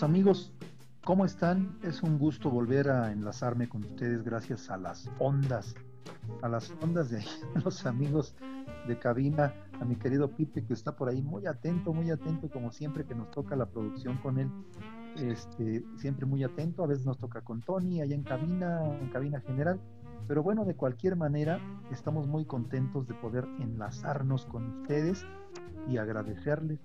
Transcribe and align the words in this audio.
Queridos 0.00 0.16
amigos, 0.16 0.52
¿cómo 1.04 1.26
están? 1.26 1.78
Es 1.82 2.02
un 2.02 2.18
gusto 2.18 2.48
volver 2.48 2.88
a 2.88 3.12
enlazarme 3.12 3.68
con 3.68 3.84
ustedes 3.84 4.24
gracias 4.24 4.70
a 4.70 4.78
las 4.78 5.10
ondas, 5.18 5.74
a 6.40 6.48
las 6.48 6.72
ondas 6.80 7.10
de 7.10 7.22
los 7.62 7.84
amigos 7.84 8.34
de 8.88 8.98
cabina, 8.98 9.52
a 9.78 9.84
mi 9.84 9.96
querido 9.96 10.34
Pipe 10.34 10.64
que 10.64 10.72
está 10.72 10.96
por 10.96 11.10
ahí 11.10 11.20
muy 11.20 11.46
atento, 11.46 11.92
muy 11.92 12.10
atento 12.10 12.48
como 12.48 12.72
siempre 12.72 13.04
que 13.04 13.14
nos 13.14 13.30
toca 13.30 13.56
la 13.56 13.66
producción 13.66 14.16
con 14.22 14.38
él. 14.38 14.50
Este, 15.16 15.84
siempre 15.98 16.24
muy 16.24 16.44
atento, 16.44 16.82
a 16.82 16.86
veces 16.86 17.04
nos 17.04 17.18
toca 17.18 17.42
con 17.42 17.60
Tony 17.60 18.00
allá 18.00 18.14
en 18.14 18.22
cabina, 18.22 18.80
en 19.02 19.10
cabina 19.10 19.42
general, 19.42 19.78
pero 20.26 20.42
bueno, 20.42 20.64
de 20.64 20.76
cualquier 20.76 21.14
manera, 21.14 21.60
estamos 21.92 22.26
muy 22.26 22.46
contentos 22.46 23.06
de 23.06 23.12
poder 23.12 23.44
enlazarnos 23.58 24.46
con 24.46 24.80
ustedes 24.80 25.26
y 25.90 25.98
agradecerles, 25.98 26.80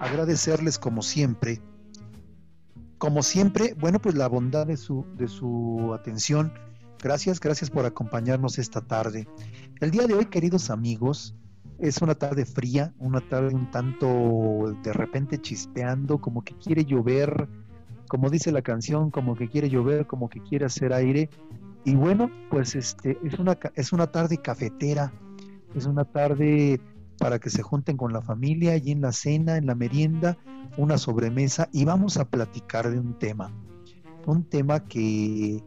agradecerles 0.00 0.78
como 0.78 1.00
siempre 1.00 1.62
como 3.00 3.22
siempre, 3.22 3.74
bueno, 3.80 3.98
pues 3.98 4.14
la 4.14 4.28
bondad 4.28 4.66
de 4.66 4.76
su, 4.76 5.06
de 5.16 5.26
su 5.26 5.92
atención. 5.94 6.52
Gracias, 7.02 7.40
gracias 7.40 7.70
por 7.70 7.86
acompañarnos 7.86 8.58
esta 8.58 8.82
tarde. 8.82 9.26
El 9.80 9.90
día 9.90 10.06
de 10.06 10.12
hoy, 10.12 10.26
queridos 10.26 10.68
amigos, 10.68 11.34
es 11.78 12.02
una 12.02 12.14
tarde 12.14 12.44
fría, 12.44 12.92
una 12.98 13.26
tarde 13.26 13.54
un 13.54 13.70
tanto 13.70 14.76
de 14.82 14.92
repente 14.92 15.40
chispeando, 15.40 16.20
como 16.20 16.44
que 16.44 16.54
quiere 16.58 16.84
llover, 16.84 17.48
como 18.06 18.28
dice 18.28 18.52
la 18.52 18.60
canción, 18.60 19.10
como 19.10 19.34
que 19.34 19.48
quiere 19.48 19.70
llover, 19.70 20.06
como 20.06 20.28
que 20.28 20.42
quiere 20.42 20.66
hacer 20.66 20.92
aire. 20.92 21.30
Y 21.86 21.94
bueno, 21.94 22.30
pues 22.50 22.74
este 22.74 23.16
es 23.24 23.38
una 23.38 23.58
es 23.76 23.94
una 23.94 24.08
tarde 24.08 24.36
cafetera, 24.36 25.10
es 25.74 25.86
una 25.86 26.04
tarde 26.04 26.78
para 27.20 27.38
que 27.38 27.50
se 27.50 27.62
junten 27.62 27.98
con 27.98 28.14
la 28.14 28.22
familia 28.22 28.78
y 28.78 28.92
en 28.92 29.02
la 29.02 29.12
cena, 29.12 29.58
en 29.58 29.66
la 29.66 29.74
merienda, 29.74 30.38
una 30.78 30.96
sobremesa 30.96 31.68
y 31.70 31.84
vamos 31.84 32.16
a 32.16 32.24
platicar 32.24 32.90
de 32.90 32.98
un 32.98 33.18
tema. 33.18 33.52
Un 34.26 34.44
tema 34.44 34.84
que 34.86 35.62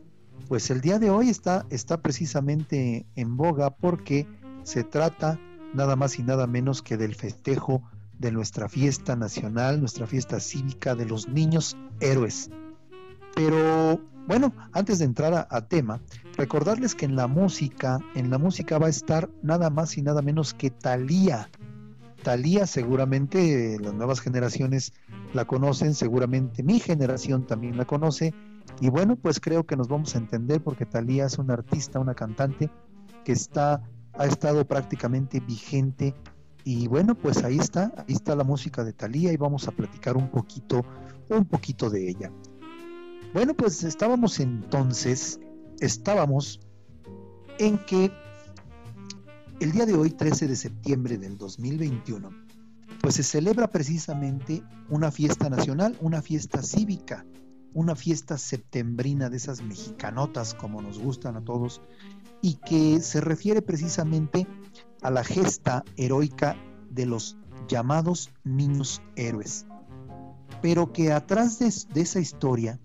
pues 0.47 0.71
el 0.71 0.81
día 0.81 0.97
de 0.97 1.11
hoy 1.11 1.29
está, 1.29 1.67
está 1.69 2.01
precisamente 2.01 3.05
en 3.15 3.37
boga 3.37 3.69
porque 3.69 4.27
se 4.63 4.83
trata 4.83 5.39
nada 5.75 5.95
más 5.95 6.17
y 6.17 6.23
nada 6.23 6.47
menos 6.47 6.81
que 6.81 6.97
del 6.97 7.13
festejo 7.13 7.83
de 8.17 8.31
nuestra 8.31 8.67
fiesta 8.67 9.15
nacional, 9.15 9.79
nuestra 9.79 10.07
fiesta 10.07 10.39
cívica 10.39 10.95
de 10.95 11.05
los 11.05 11.27
niños 11.27 11.77
héroes. 11.99 12.49
Pero 13.35 14.01
bueno, 14.27 14.53
antes 14.71 14.97
de 14.97 15.05
entrar 15.05 15.47
a, 15.47 15.67
tema, 15.67 16.01
recordarles 16.35 16.95
que 16.95 17.05
en 17.05 17.15
la 17.15 17.27
música, 17.27 17.99
en 18.15 18.29
la 18.29 18.37
música 18.37 18.77
va 18.77 18.87
a 18.87 18.89
estar 18.89 19.29
nada 19.41 19.69
más 19.69 19.97
y 19.97 20.01
nada 20.01 20.21
menos 20.21 20.53
que 20.53 20.69
Talía. 20.69 21.49
Talía 22.23 22.65
seguramente 22.65 23.77
las 23.81 23.93
nuevas 23.93 24.21
generaciones 24.21 24.93
la 25.33 25.45
conocen, 25.45 25.93
seguramente 25.93 26.63
mi 26.63 26.79
generación 26.79 27.45
también 27.45 27.77
la 27.77 27.85
conoce. 27.85 28.33
Y 28.79 28.89
bueno, 28.89 29.15
pues 29.15 29.39
creo 29.39 29.65
que 29.65 29.75
nos 29.75 29.87
vamos 29.87 30.15
a 30.15 30.19
entender 30.19 30.61
porque 30.61 30.85
Talía 30.85 31.25
es 31.25 31.37
una 31.37 31.53
artista, 31.53 31.99
una 31.99 32.15
cantante 32.15 32.69
que 33.23 33.33
está, 33.33 33.81
ha 34.13 34.25
estado 34.25 34.65
prácticamente 34.65 35.39
vigente. 35.41 36.15
Y 36.63 36.87
bueno, 36.87 37.15
pues 37.15 37.43
ahí 37.43 37.57
está, 37.57 37.93
ahí 37.97 38.13
está 38.13 38.35
la 38.35 38.45
música 38.45 38.83
de 38.83 38.93
Talía 38.93 39.33
y 39.33 39.37
vamos 39.37 39.67
a 39.67 39.71
platicar 39.71 40.15
un 40.15 40.29
poquito, 40.29 40.85
un 41.29 41.45
poquito 41.45 41.89
de 41.89 42.09
ella. 42.09 42.31
Bueno, 43.33 43.53
pues 43.53 43.83
estábamos 43.83 44.39
entonces, 44.39 45.39
estábamos 45.83 46.61
en 47.59 47.77
que 47.77 48.11
el 49.59 49.71
día 49.71 49.85
de 49.85 49.93
hoy, 49.93 50.11
13 50.11 50.47
de 50.47 50.55
septiembre 50.55 51.17
del 51.17 51.37
2021, 51.37 52.29
pues 53.01 53.15
se 53.15 53.23
celebra 53.23 53.67
precisamente 53.67 54.63
una 54.89 55.11
fiesta 55.11 55.49
nacional, 55.49 55.97
una 56.01 56.21
fiesta 56.21 56.63
cívica, 56.63 57.25
una 57.73 57.95
fiesta 57.95 58.37
septembrina 58.37 59.29
de 59.29 59.37
esas 59.37 59.61
mexicanotas 59.61 60.53
como 60.53 60.81
nos 60.81 60.99
gustan 60.99 61.35
a 61.35 61.43
todos 61.43 61.81
y 62.41 62.55
que 62.55 63.01
se 63.01 63.21
refiere 63.21 63.61
precisamente 63.61 64.47
a 65.01 65.11
la 65.11 65.23
gesta 65.23 65.83
heroica 65.97 66.55
de 66.89 67.05
los 67.05 67.37
llamados 67.67 68.31
niños 68.43 69.01
héroes. 69.15 69.65
Pero 70.61 70.93
que 70.93 71.11
atrás 71.11 71.59
de, 71.59 71.73
de 71.93 72.01
esa 72.01 72.19
historia 72.19 72.79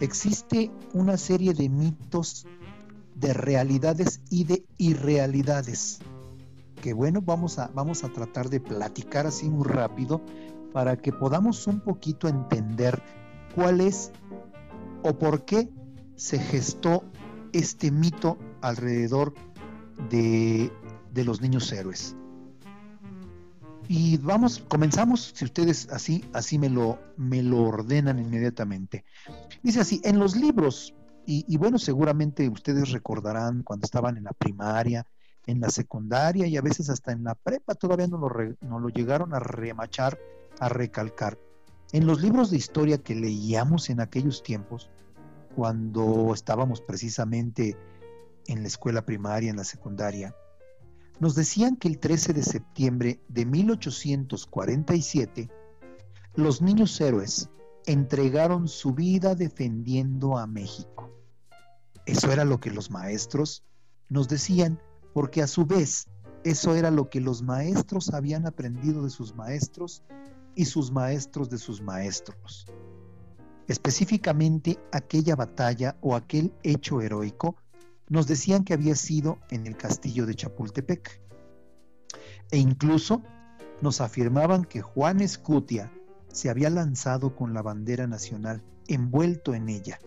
existe 0.00 0.70
una 0.92 1.16
serie 1.16 1.54
de 1.54 1.68
mitos, 1.68 2.46
de 3.14 3.32
realidades 3.32 4.20
y 4.30 4.44
de 4.44 4.64
irrealidades. 4.78 6.00
Que 6.82 6.92
bueno, 6.92 7.20
vamos 7.20 7.58
a, 7.58 7.68
vamos 7.74 8.04
a 8.04 8.08
tratar 8.08 8.48
de 8.48 8.60
platicar 8.60 9.26
así 9.26 9.48
muy 9.50 9.68
rápido 9.68 10.22
para 10.72 10.96
que 10.96 11.12
podamos 11.12 11.66
un 11.66 11.80
poquito 11.80 12.28
entender 12.28 13.02
cuál 13.54 13.80
es 13.80 14.12
o 15.02 15.18
por 15.18 15.44
qué 15.44 15.68
se 16.16 16.38
gestó 16.38 17.04
este 17.52 17.90
mito 17.90 18.38
alrededor 18.62 19.34
de, 20.08 20.72
de 21.12 21.24
los 21.24 21.40
niños 21.40 21.70
héroes. 21.72 22.16
Y 23.92 24.18
vamos, 24.18 24.62
comenzamos, 24.68 25.32
si 25.34 25.44
ustedes 25.44 25.88
así, 25.90 26.24
así 26.32 26.60
me 26.60 26.68
lo, 26.68 27.00
me 27.16 27.42
lo 27.42 27.64
ordenan 27.64 28.20
inmediatamente. 28.20 29.04
Dice 29.64 29.80
así, 29.80 30.00
en 30.04 30.20
los 30.20 30.36
libros, 30.36 30.94
y, 31.26 31.56
bueno, 31.56 31.76
seguramente 31.76 32.48
ustedes 32.48 32.92
recordarán 32.92 33.64
cuando 33.64 33.86
estaban 33.86 34.16
en 34.16 34.22
la 34.22 34.32
primaria, 34.32 35.04
en 35.44 35.60
la 35.60 35.70
secundaria 35.70 36.46
y 36.46 36.56
a 36.56 36.62
veces 36.62 36.88
hasta 36.88 37.10
en 37.10 37.24
la 37.24 37.34
prepa, 37.34 37.74
todavía 37.74 38.06
no 38.06 38.18
lo, 38.18 38.30
no 38.60 38.78
lo 38.78 38.90
llegaron 38.90 39.34
a 39.34 39.40
remachar, 39.40 40.20
a 40.60 40.68
recalcar. 40.68 41.36
En 41.90 42.06
los 42.06 42.22
libros 42.22 42.52
de 42.52 42.58
historia 42.58 42.98
que 42.98 43.16
leíamos 43.16 43.90
en 43.90 43.98
aquellos 43.98 44.44
tiempos, 44.44 44.88
cuando 45.56 46.32
estábamos 46.32 46.80
precisamente 46.80 47.76
en 48.46 48.62
la 48.62 48.68
escuela 48.68 49.04
primaria, 49.04 49.50
en 49.50 49.56
la 49.56 49.64
secundaria, 49.64 50.32
nos 51.20 51.34
decían 51.34 51.76
que 51.76 51.86
el 51.86 51.98
13 51.98 52.32
de 52.32 52.42
septiembre 52.42 53.20
de 53.28 53.44
1847, 53.44 55.50
los 56.34 56.62
niños 56.62 56.98
héroes 57.00 57.50
entregaron 57.86 58.66
su 58.66 58.94
vida 58.94 59.34
defendiendo 59.34 60.38
a 60.38 60.46
México. 60.46 61.10
Eso 62.06 62.32
era 62.32 62.46
lo 62.46 62.58
que 62.58 62.70
los 62.70 62.90
maestros 62.90 63.62
nos 64.08 64.28
decían, 64.28 64.80
porque 65.12 65.42
a 65.42 65.46
su 65.46 65.66
vez 65.66 66.08
eso 66.42 66.74
era 66.74 66.90
lo 66.90 67.10
que 67.10 67.20
los 67.20 67.42
maestros 67.42 68.14
habían 68.14 68.46
aprendido 68.46 69.04
de 69.04 69.10
sus 69.10 69.36
maestros 69.36 70.02
y 70.54 70.64
sus 70.64 70.90
maestros 70.90 71.50
de 71.50 71.58
sus 71.58 71.82
maestros. 71.82 72.64
Específicamente 73.68 74.78
aquella 74.90 75.36
batalla 75.36 75.98
o 76.00 76.16
aquel 76.16 76.54
hecho 76.62 77.02
heroico 77.02 77.56
nos 78.10 78.26
decían 78.26 78.64
que 78.64 78.74
había 78.74 78.96
sido 78.96 79.38
en 79.48 79.66
el 79.66 79.76
castillo 79.76 80.26
de 80.26 80.34
Chapultepec. 80.34 81.22
E 82.50 82.58
incluso 82.58 83.22
nos 83.80 84.02
afirmaban 84.02 84.64
que 84.64 84.82
Juan 84.82 85.20
Escutia 85.20 85.90
se 86.28 86.50
había 86.50 86.70
lanzado 86.70 87.34
con 87.34 87.54
la 87.54 87.62
bandera 87.62 88.06
nacional, 88.06 88.62
envuelto 88.88 89.54
en 89.54 89.68
ella, 89.68 90.00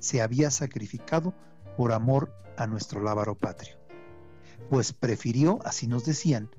se 0.00 0.20
había 0.20 0.50
sacrificado 0.50 1.32
por 1.76 1.92
amor 1.92 2.34
a 2.56 2.66
nuestro 2.66 3.02
lábaro 3.02 3.36
patrio. 3.36 3.76
Pues 4.68 4.92
prefirió, 4.92 5.60
así 5.64 5.86
nos 5.86 6.04
decían, 6.04 6.50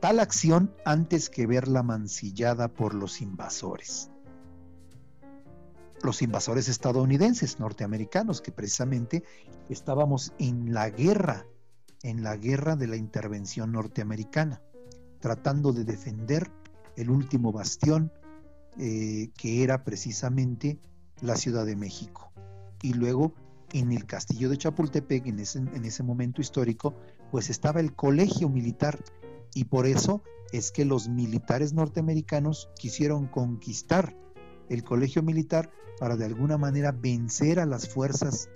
tal 0.00 0.18
acción 0.18 0.74
antes 0.84 1.30
que 1.30 1.46
verla 1.46 1.82
mancillada 1.82 2.68
por 2.68 2.94
los 2.94 3.20
invasores. 3.20 4.11
Los 6.02 6.22
invasores 6.22 6.68
estadounidenses, 6.68 7.60
norteamericanos, 7.60 8.40
que 8.40 8.52
precisamente 8.52 9.22
estábamos 9.68 10.32
en 10.38 10.72
la 10.74 10.90
guerra, 10.90 11.46
en 12.02 12.22
la 12.22 12.36
guerra 12.36 12.76
de 12.76 12.88
la 12.88 12.96
intervención 12.96 13.72
norteamericana 13.72 14.60
tratando 15.22 15.72
de 15.72 15.84
defender 15.84 16.50
el 16.96 17.08
último 17.08 17.52
bastión 17.52 18.12
eh, 18.78 19.30
que 19.38 19.62
era 19.62 19.84
precisamente 19.84 20.78
la 21.22 21.36
Ciudad 21.36 21.64
de 21.64 21.76
México. 21.76 22.32
Y 22.82 22.92
luego 22.92 23.32
en 23.72 23.92
el 23.92 24.04
castillo 24.04 24.50
de 24.50 24.58
Chapultepec, 24.58 25.26
en 25.26 25.38
ese, 25.38 25.60
en 25.60 25.84
ese 25.84 26.02
momento 26.02 26.42
histórico, 26.42 26.94
pues 27.30 27.48
estaba 27.48 27.80
el 27.80 27.94
colegio 27.94 28.50
militar 28.50 28.98
y 29.54 29.64
por 29.64 29.86
eso 29.86 30.22
es 30.52 30.72
que 30.72 30.84
los 30.84 31.08
militares 31.08 31.72
norteamericanos 31.72 32.68
quisieron 32.76 33.28
conquistar 33.28 34.14
el 34.72 34.84
colegio 34.84 35.22
militar 35.22 35.70
para 35.98 36.16
de 36.16 36.24
alguna 36.24 36.56
manera 36.56 36.92
vencer 36.92 37.60
a 37.60 37.66
las 37.66 37.88
fuerzas 37.88 38.48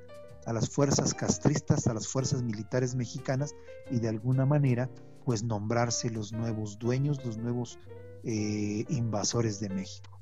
a 0.47 0.53
las 0.53 0.71
fuerzas 0.71 1.13
castristas, 1.13 1.89
a 1.89 1.95
las 1.95 2.07
fuerzas 2.07 2.43
militares 2.43 2.95
mexicanas 2.95 3.55
y 3.91 3.99
de 3.99 4.09
alguna 4.09 4.47
manera 4.47 4.89
pues 5.25 5.43
nombrarse 5.43 6.09
los 6.09 6.33
nuevos 6.33 6.79
dueños, 6.79 7.25
los 7.25 7.37
nuevos 7.37 7.81
eh, 8.23 8.85
invasores 8.89 9.59
de 9.59 9.69
México. 9.69 10.21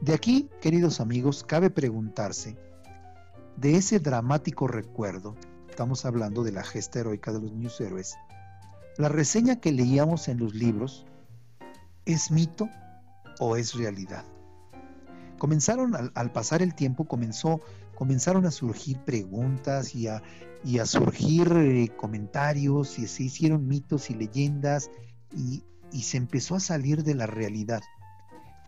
De 0.00 0.14
aquí, 0.14 0.48
queridos 0.60 1.00
amigos, 1.00 1.42
cabe 1.42 1.68
preguntarse, 1.68 2.56
de 3.56 3.76
ese 3.76 3.98
dramático 3.98 4.68
recuerdo, 4.68 5.34
estamos 5.68 6.04
hablando 6.04 6.44
de 6.44 6.52
la 6.52 6.62
gesta 6.62 7.00
heroica 7.00 7.32
de 7.32 7.40
los 7.40 7.52
niños 7.52 7.80
héroes, 7.80 8.14
la 8.98 9.08
reseña 9.08 9.60
que 9.60 9.72
leíamos 9.72 10.28
en 10.28 10.38
los 10.38 10.54
libros, 10.54 11.06
¿es 12.04 12.30
mito 12.30 12.68
o 13.40 13.56
es 13.56 13.74
realidad? 13.74 14.24
Comenzaron, 15.42 16.12
al 16.14 16.30
pasar 16.30 16.62
el 16.62 16.72
tiempo, 16.72 17.02
comenzó 17.04 17.62
comenzaron 17.96 18.46
a 18.46 18.52
surgir 18.52 19.00
preguntas 19.00 19.92
y 19.96 20.06
a, 20.06 20.22
surgir 20.86 21.52
eh, 21.56 21.88
comentarios 21.96 22.96
y 23.00 23.08
se 23.08 23.24
hicieron 23.24 23.66
mitos 23.66 24.08
y 24.08 24.14
leyendas 24.14 24.88
y, 25.36 25.64
y 25.90 26.02
se 26.02 26.18
empezó 26.18 26.54
a 26.54 26.60
salir 26.60 27.02
de 27.02 27.16
la 27.16 27.26
realidad. 27.26 27.80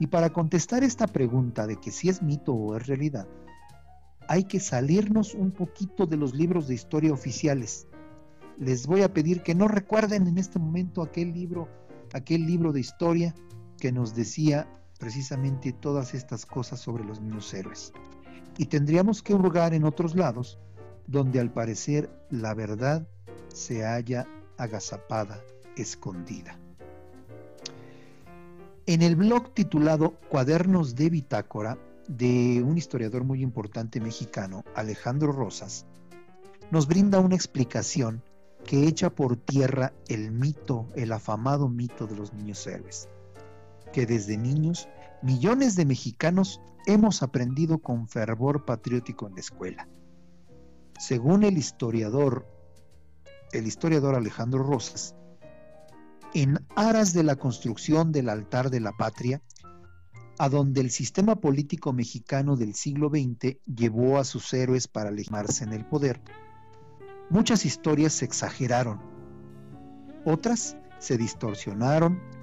Y 0.00 0.08
para 0.08 0.30
contestar 0.30 0.82
esta 0.82 1.06
pregunta 1.06 1.68
de 1.68 1.76
que 1.76 1.92
si 1.92 2.08
es 2.08 2.22
mito 2.22 2.52
o 2.52 2.76
es 2.76 2.88
realidad, 2.88 3.28
hay 4.26 4.42
que 4.42 4.58
salirnos 4.58 5.34
un 5.34 5.52
poquito 5.52 6.06
de 6.06 6.16
los 6.16 6.34
libros 6.34 6.66
de 6.66 6.74
historia 6.74 7.12
oficiales. 7.12 7.86
Les 8.58 8.88
voy 8.88 9.02
a 9.02 9.14
pedir 9.14 9.44
que 9.44 9.54
no 9.54 9.68
recuerden 9.68 10.26
en 10.26 10.38
este 10.38 10.58
momento 10.58 11.02
aquel 11.02 11.32
libro, 11.34 11.68
aquel 12.12 12.44
libro 12.44 12.72
de 12.72 12.80
historia 12.80 13.32
que 13.78 13.92
nos 13.92 14.16
decía 14.16 14.66
precisamente 14.98 15.72
todas 15.72 16.14
estas 16.14 16.46
cosas 16.46 16.80
sobre 16.80 17.04
los 17.04 17.20
niños 17.20 17.52
héroes 17.54 17.92
y 18.56 18.66
tendríamos 18.66 19.22
que 19.22 19.34
hurgar 19.34 19.74
en 19.74 19.84
otros 19.84 20.14
lados 20.14 20.58
donde 21.06 21.40
al 21.40 21.52
parecer 21.52 22.10
la 22.30 22.54
verdad 22.54 23.06
se 23.48 23.84
halla 23.84 24.26
agazapada, 24.56 25.42
escondida. 25.76 26.58
En 28.86 29.02
el 29.02 29.16
blog 29.16 29.54
titulado 29.54 30.18
Cuadernos 30.28 30.94
de 30.94 31.10
Bitácora 31.10 31.78
de 32.08 32.62
un 32.62 32.76
historiador 32.76 33.24
muy 33.24 33.42
importante 33.42 34.00
mexicano, 34.00 34.62
Alejandro 34.74 35.32
Rosas, 35.32 35.86
nos 36.70 36.86
brinda 36.86 37.20
una 37.20 37.34
explicación 37.34 38.22
que 38.64 38.86
echa 38.86 39.10
por 39.10 39.36
tierra 39.36 39.92
el 40.08 40.32
mito, 40.32 40.88
el 40.94 41.12
afamado 41.12 41.68
mito 41.68 42.06
de 42.06 42.16
los 42.16 42.32
niños 42.32 42.66
héroes, 42.66 43.08
que 43.94 44.06
desde 44.06 44.36
niños 44.36 44.88
millones 45.22 45.76
de 45.76 45.86
mexicanos 45.86 46.60
hemos 46.84 47.22
aprendido 47.22 47.78
con 47.78 48.08
fervor 48.08 48.64
patriótico 48.64 49.28
en 49.28 49.34
la 49.34 49.40
escuela. 49.40 49.88
Según 50.98 51.44
el 51.44 51.56
historiador, 51.56 52.44
el 53.52 53.68
historiador 53.68 54.16
Alejandro 54.16 54.64
Rosas, 54.64 55.14
en 56.34 56.58
aras 56.74 57.12
de 57.12 57.22
la 57.22 57.36
construcción 57.36 58.10
del 58.10 58.30
altar 58.30 58.68
de 58.68 58.80
la 58.80 58.90
patria, 58.90 59.40
a 60.38 60.48
donde 60.48 60.80
el 60.80 60.90
sistema 60.90 61.36
político 61.36 61.92
mexicano 61.92 62.56
del 62.56 62.74
siglo 62.74 63.10
XX 63.10 63.58
llevó 63.64 64.18
a 64.18 64.24
sus 64.24 64.52
héroes 64.52 64.88
para 64.88 65.12
legitimarse 65.12 65.62
en 65.62 65.72
el 65.72 65.86
poder, 65.86 66.20
muchas 67.30 67.64
historias 67.64 68.12
se 68.12 68.24
exageraron, 68.24 69.00
otras 70.24 70.76
se 70.98 71.16
distorsionaron 71.16 72.33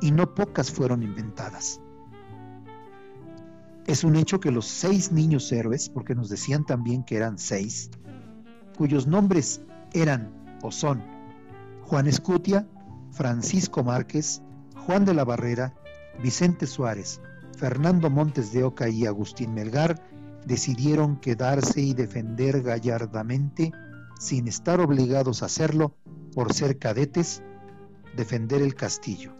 y 0.00 0.10
no 0.10 0.34
pocas 0.34 0.70
fueron 0.70 1.02
inventadas. 1.02 1.80
Es 3.86 4.04
un 4.04 4.16
hecho 4.16 4.40
que 4.40 4.50
los 4.50 4.66
seis 4.66 5.10
niños 5.10 5.50
héroes, 5.52 5.88
porque 5.88 6.14
nos 6.14 6.28
decían 6.28 6.64
también 6.64 7.02
que 7.02 7.16
eran 7.16 7.38
seis, 7.38 7.90
cuyos 8.76 9.06
nombres 9.06 9.62
eran 9.92 10.58
o 10.62 10.70
son 10.70 11.02
Juan 11.86 12.06
Escutia, 12.06 12.68
Francisco 13.10 13.82
Márquez, 13.82 14.42
Juan 14.86 15.04
de 15.04 15.14
la 15.14 15.24
Barrera, 15.24 15.74
Vicente 16.22 16.66
Suárez, 16.66 17.20
Fernando 17.56 18.10
Montes 18.10 18.52
de 18.52 18.62
Oca 18.62 18.88
y 18.88 19.06
Agustín 19.06 19.54
Melgar, 19.54 20.00
decidieron 20.46 21.16
quedarse 21.16 21.80
y 21.80 21.94
defender 21.94 22.62
gallardamente, 22.62 23.72
sin 24.18 24.48
estar 24.48 24.80
obligados 24.80 25.42
a 25.42 25.46
hacerlo 25.46 25.96
por 26.34 26.52
ser 26.52 26.78
cadetes, 26.78 27.42
defender 28.16 28.62
el 28.62 28.74
castillo. 28.74 29.39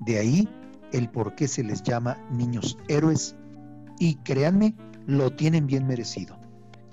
De 0.00 0.18
ahí 0.18 0.48
el 0.92 1.08
por 1.08 1.34
qué 1.34 1.46
se 1.48 1.62
les 1.62 1.82
llama 1.82 2.18
niños 2.30 2.76
héroes 2.88 3.36
y 3.98 4.16
créanme, 4.16 4.74
lo 5.06 5.30
tienen 5.30 5.66
bien 5.66 5.86
merecido. 5.86 6.36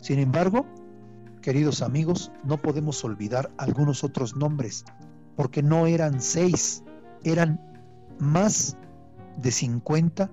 Sin 0.02 0.20
embargo, 0.20 0.66
queridos 1.42 1.82
amigos, 1.82 2.32
no 2.44 2.58
podemos 2.58 3.04
olvidar 3.04 3.52
algunos 3.58 4.04
otros 4.04 4.36
nombres, 4.36 4.86
porque 5.36 5.64
no 5.64 5.88
eran 5.88 6.22
seis, 6.22 6.84
eran 7.24 7.60
más 8.20 8.78
de 9.38 9.52
50 9.52 10.30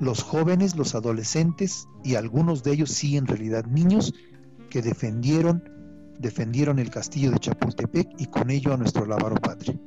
los 0.00 0.22
jóvenes, 0.22 0.76
los 0.76 0.94
adolescentes 0.94 1.86
y 2.02 2.14
algunos 2.14 2.62
de 2.62 2.72
ellos 2.72 2.90
sí 2.90 3.16
en 3.18 3.26
realidad 3.26 3.66
niños 3.66 4.14
que 4.70 4.82
defendieron 4.82 5.62
defendieron 6.18 6.78
el 6.78 6.90
castillo 6.90 7.30
de 7.30 7.38
Chapultepec 7.38 8.08
y 8.18 8.26
con 8.26 8.50
ello 8.50 8.74
a 8.74 8.76
nuestro 8.76 9.06
Lávaro 9.06 9.36
Padre. 9.36 9.78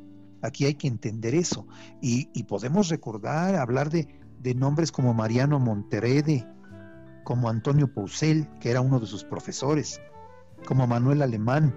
Aquí 0.44 0.66
hay 0.66 0.76
que 0.76 0.90
entender 0.90 1.34
eso. 1.36 1.66
Y, 2.02 2.44
podemos 2.44 2.90
recordar, 2.90 3.56
hablar 3.56 3.90
de, 3.90 4.08
de 4.40 4.54
nombres 4.54 4.92
como 4.92 5.14
Mariano 5.14 5.58
Monterede, 5.58 6.46
como 7.24 7.50
Antonio 7.50 7.94
Pousel, 7.94 8.50
que 8.60 8.70
era 8.70 8.82
uno 8.82 9.00
de 9.00 9.08
sus 9.08 9.24
profesores, 9.24 10.02
como 10.68 10.86
Manuel 10.86 11.22
Alemán, 11.22 11.74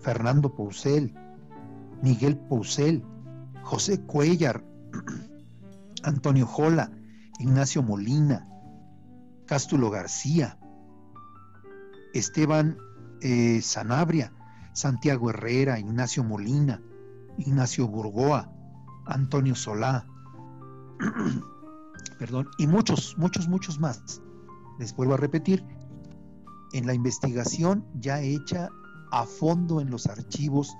Fernando 0.00 0.54
Pousel, 0.56 1.14
Miguel 2.02 2.36
Pousel, 2.36 3.04
José 3.62 4.00
Cuellar, 4.00 4.64
Antonio 6.02 6.46
Jola, 6.46 6.90
Ignacio 7.38 7.82
Molina, 7.84 8.48
Cástulo 9.46 9.88
García, 9.88 10.58
Esteban 12.12 12.76
eh, 13.20 13.60
Sanabria, 13.62 14.32
Santiago 14.72 15.30
Herrera, 15.30 15.78
Ignacio 15.78 16.24
Molina, 16.24 16.82
Ignacio 17.40 17.88
Burgoa, 17.88 18.52
Antonio 19.06 19.54
Solá, 19.54 20.06
perdón, 22.18 22.48
y 22.58 22.66
muchos, 22.66 23.16
muchos, 23.18 23.48
muchos 23.48 23.78
más. 23.80 24.22
Les 24.78 24.94
vuelvo 24.94 25.14
a 25.14 25.16
repetir, 25.16 25.64
en 26.72 26.86
la 26.86 26.94
investigación 26.94 27.84
ya 27.94 28.20
hecha 28.20 28.68
a 29.10 29.24
fondo 29.24 29.80
en 29.80 29.90
los 29.90 30.06
archivos 30.06 30.76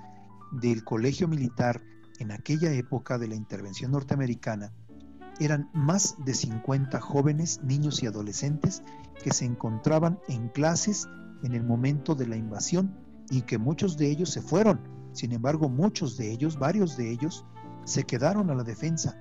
del 0.51 0.83
Colegio 0.83 1.27
Militar 1.27 1.81
en 2.19 2.31
aquella 2.31 2.71
época 2.71 3.17
de 3.17 3.27
la 3.27 3.35
intervención 3.35 3.91
norteamericana, 3.91 4.71
eran 5.39 5.69
más 5.73 6.15
de 6.23 6.35
50 6.35 7.01
jóvenes, 7.01 7.61
niños 7.63 8.03
y 8.03 8.07
adolescentes 8.07 8.83
que 9.23 9.31
se 9.31 9.45
encontraban 9.45 10.19
en 10.27 10.49
clases 10.49 11.07
en 11.43 11.53
el 11.53 11.63
momento 11.63 12.13
de 12.13 12.27
la 12.27 12.37
invasión 12.37 12.95
y 13.29 13.41
que 13.41 13.57
muchos 13.57 13.97
de 13.97 14.11
ellos 14.11 14.29
se 14.29 14.41
fueron. 14.41 14.79
Sin 15.13 15.31
embargo, 15.31 15.69
muchos 15.69 16.17
de 16.17 16.31
ellos, 16.31 16.57
varios 16.57 16.97
de 16.97 17.11
ellos, 17.11 17.45
se 17.85 18.03
quedaron 18.03 18.49
a 18.49 18.55
la 18.55 18.63
defensa. 18.63 19.19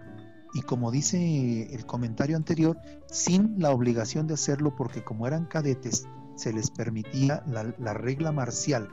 Y 0.54 0.62
como 0.62 0.90
dice 0.90 1.72
el 1.72 1.86
comentario 1.86 2.36
anterior, 2.36 2.78
sin 3.06 3.54
la 3.58 3.70
obligación 3.70 4.26
de 4.26 4.34
hacerlo 4.34 4.74
porque 4.76 5.04
como 5.04 5.26
eran 5.26 5.46
cadetes, 5.46 6.06
se 6.36 6.52
les 6.52 6.70
permitía 6.70 7.44
la, 7.46 7.94
regla 7.94 8.32
marcial, 8.32 8.88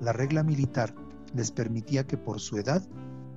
la 0.00 0.12
regla 0.12 0.42
militar, 0.42 0.94
les 1.34 1.50
permitía 1.50 2.06
que 2.06 2.16
por 2.16 2.40
su 2.40 2.58
edad 2.58 2.86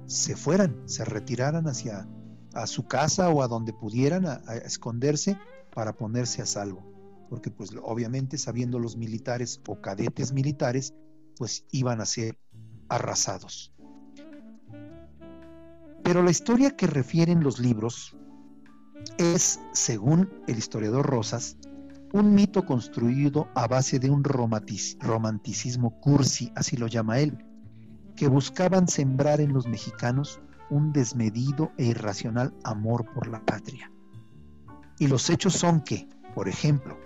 se 0.06 0.36
fueran, 0.36 0.82
se 0.86 1.06
retiraran 1.06 1.68
hacia 1.68 2.08
a 2.54 2.68
su 2.68 2.88
casa 2.88 3.30
o 3.30 3.42
a 3.42 3.48
donde 3.48 3.74
pudieran 3.74 4.26
esconderse 4.64 5.38
para 5.74 5.94
ponerse 5.94 6.42
a 6.42 6.46
salvo 6.46 6.98
porque 7.30 7.52
pues 7.52 7.72
obviamente 7.84 8.38
sabiendo 8.38 8.80
los 8.80 8.98
militares 8.98 9.62
o 9.68 9.82
cadetes 9.82 10.34
militares, 10.34 10.94
pues 11.38 11.66
iban 11.72 12.02
a 12.02 12.06
ser 12.06 12.38
arrasados. 12.90 13.74
Pero 16.04 16.24
la 16.24 16.32
historia 16.32 16.76
que 16.76 16.88
refieren 16.88 17.44
los 17.44 17.60
libros 17.60 18.16
es, 19.18 19.60
según 19.74 20.30
el 20.48 20.58
historiador 20.58 21.06
Rosas, 21.06 21.58
un 22.14 22.34
mito 22.34 22.66
construido 22.66 23.50
a 23.56 23.68
base 23.68 24.00
de 24.00 24.10
un 24.10 24.24
romanticismo 24.24 26.00
cursi, 26.00 26.52
así 26.56 26.78
lo 26.78 26.88
llama 26.88 27.20
él, 27.20 27.38
que 28.16 28.28
buscaban 28.28 28.88
sembrar 28.88 29.42
en 29.42 29.54
los 29.54 29.68
mexicanos 29.68 30.40
un 30.70 30.94
desmedido 30.94 31.72
e 31.78 31.86
irracional 31.86 32.54
amor 32.64 33.06
por 33.14 33.28
la 33.28 33.44
patria. 33.46 33.92
Y 35.00 35.08
los 35.08 35.30
hechos 35.30 35.54
son 35.54 35.82
que, 35.82 36.08
por 36.34 36.48
ejemplo, 36.48 36.98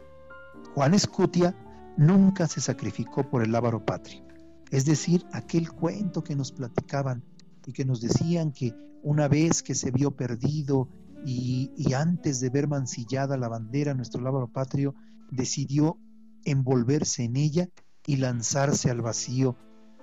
Juan 0.74 0.94
Escutia 0.94 1.56
nunca 1.98 2.48
se 2.48 2.62
sacrificó 2.62 3.30
por 3.30 3.44
el 3.44 3.54
ávaro 3.54 3.86
patrio. 3.86 4.31
Es 4.72 4.86
decir, 4.86 5.26
aquel 5.34 5.70
cuento 5.70 6.24
que 6.24 6.36
nos 6.36 6.54
platicaban 6.54 7.24
y 7.66 7.74
que 7.74 7.84
nos 7.84 8.00
decían 8.00 8.54
que 8.54 8.74
una 9.04 9.28
vez 9.28 9.62
que 9.62 9.76
se 9.76 9.92
vio 9.92 10.12
perdido 10.12 10.88
y, 11.26 11.94
antes 11.94 12.40
de 12.40 12.50
ver 12.50 12.68
mancillada 12.68 13.38
la 13.38 13.50
bandera, 13.50 13.94
nuestro 13.94 14.22
lábaro 14.22 14.48
patrio 14.48 14.96
decidió 15.30 15.98
envolverse 16.46 17.24
en 17.24 17.36
ella 17.36 17.68
y 18.08 18.16
lanzarse 18.16 18.90
al 18.90 19.02
vacío 19.02 19.58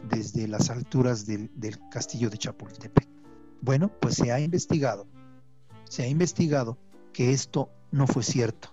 desde 0.08 0.46
las 0.46 0.70
alturas 0.70 1.26
del, 1.26 1.50
del 1.54 1.78
castillo 1.90 2.30
de 2.30 2.38
Chapultepec. 2.38 3.08
Bueno, 3.62 3.90
pues 4.00 4.14
se 4.16 4.30
ha 4.30 4.38
investigado, 4.38 5.08
se 5.88 6.04
ha 6.04 6.08
investigado 6.08 6.78
que 7.12 7.32
esto 7.32 7.70
no 7.90 8.06
fue 8.06 8.22
cierto, 8.22 8.68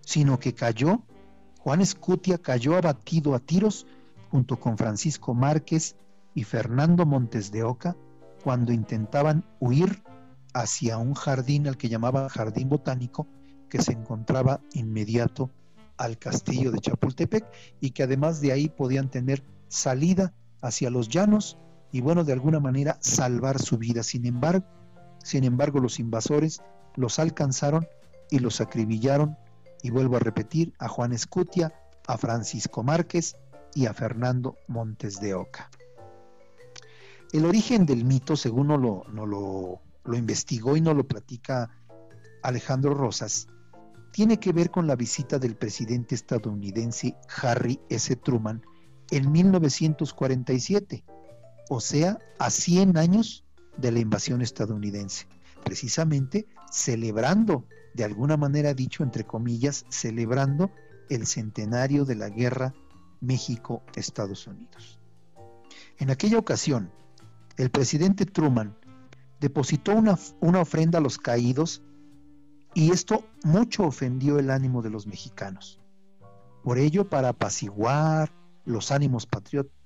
sino 0.00 0.38
que 0.38 0.54
cayó, 0.54 1.02
Juan 1.58 1.82
Escutia 1.82 2.38
cayó 2.38 2.76
abatido 2.76 3.34
a 3.34 3.40
tiros 3.40 3.86
junto 4.30 4.58
con 4.58 4.76
Francisco 4.76 5.34
Márquez 5.34 5.96
y 6.34 6.44
Fernando 6.44 7.06
Montes 7.06 7.50
de 7.50 7.62
Oca 7.62 7.96
cuando 8.42 8.72
intentaban 8.72 9.44
huir 9.60 10.02
hacia 10.54 10.98
un 10.98 11.14
jardín 11.14 11.66
al 11.66 11.76
que 11.76 11.88
llamaban 11.88 12.28
Jardín 12.28 12.68
Botánico 12.68 13.26
que 13.68 13.82
se 13.82 13.92
encontraba 13.92 14.60
inmediato 14.72 15.50
al 15.96 16.18
castillo 16.18 16.70
de 16.70 16.78
Chapultepec 16.78 17.44
y 17.80 17.90
que 17.90 18.04
además 18.04 18.40
de 18.40 18.52
ahí 18.52 18.68
podían 18.68 19.10
tener 19.10 19.42
salida 19.68 20.32
hacia 20.62 20.90
los 20.90 21.08
llanos 21.08 21.58
y 21.90 22.00
bueno, 22.00 22.24
de 22.24 22.32
alguna 22.32 22.60
manera 22.60 22.98
salvar 23.00 23.58
su 23.58 23.78
vida. 23.78 24.02
Sin 24.02 24.26
embargo, 24.26 24.66
sin 25.22 25.44
embargo, 25.44 25.80
los 25.80 25.98
invasores 25.98 26.62
los 26.96 27.18
alcanzaron 27.18 27.86
y 28.30 28.38
los 28.38 28.60
acribillaron 28.60 29.36
y 29.82 29.90
vuelvo 29.90 30.16
a 30.16 30.20
repetir, 30.20 30.72
a 30.78 30.88
Juan 30.88 31.12
Escutia, 31.12 31.72
a 32.06 32.18
Francisco 32.18 32.82
Márquez 32.82 33.36
y 33.78 33.86
a 33.86 33.94
Fernando 33.94 34.56
Montes 34.66 35.20
de 35.20 35.34
Oca. 35.34 35.70
El 37.32 37.44
origen 37.44 37.86
del 37.86 38.04
mito, 38.04 38.34
según 38.34 38.66
no 38.66 38.76
lo, 38.76 39.04
lo, 39.12 39.80
lo 40.04 40.16
investigó 40.16 40.76
y 40.76 40.80
no 40.80 40.94
lo 40.94 41.06
platica 41.06 41.70
Alejandro 42.42 42.92
Rosas, 42.92 43.46
tiene 44.10 44.40
que 44.40 44.52
ver 44.52 44.72
con 44.72 44.88
la 44.88 44.96
visita 44.96 45.38
del 45.38 45.54
presidente 45.54 46.16
estadounidense 46.16 47.14
Harry 47.40 47.78
S. 47.88 48.16
Truman 48.16 48.62
en 49.12 49.30
1947, 49.30 51.04
o 51.70 51.80
sea, 51.80 52.18
a 52.40 52.50
100 52.50 52.96
años 52.96 53.44
de 53.76 53.92
la 53.92 54.00
invasión 54.00 54.42
estadounidense, 54.42 55.28
precisamente 55.64 56.48
celebrando 56.72 57.64
de 57.94 58.02
alguna 58.02 58.36
manera 58.36 58.74
dicho, 58.74 59.04
entre 59.04 59.22
comillas, 59.22 59.84
celebrando 59.88 60.72
el 61.10 61.28
centenario 61.28 62.04
de 62.04 62.16
la 62.16 62.28
guerra 62.28 62.74
México-Estados 63.20 64.46
Unidos. 64.46 64.98
En 65.98 66.10
aquella 66.10 66.38
ocasión, 66.38 66.90
el 67.56 67.70
presidente 67.70 68.24
Truman 68.24 68.76
depositó 69.40 69.94
una, 69.94 70.18
una, 70.40 70.60
ofrenda 70.60 70.98
a 70.98 71.02
los 71.02 71.18
caídos 71.18 71.82
y 72.74 72.92
esto 72.92 73.24
mucho 73.44 73.84
ofendió 73.84 74.38
el 74.38 74.50
ánimo 74.50 74.82
de 74.82 74.90
los 74.90 75.06
mexicanos. 75.06 75.80
Por 76.62 76.78
ello, 76.78 77.08
para 77.08 77.30
apaciguar 77.30 78.32
los 78.64 78.92
ánimos 78.92 79.26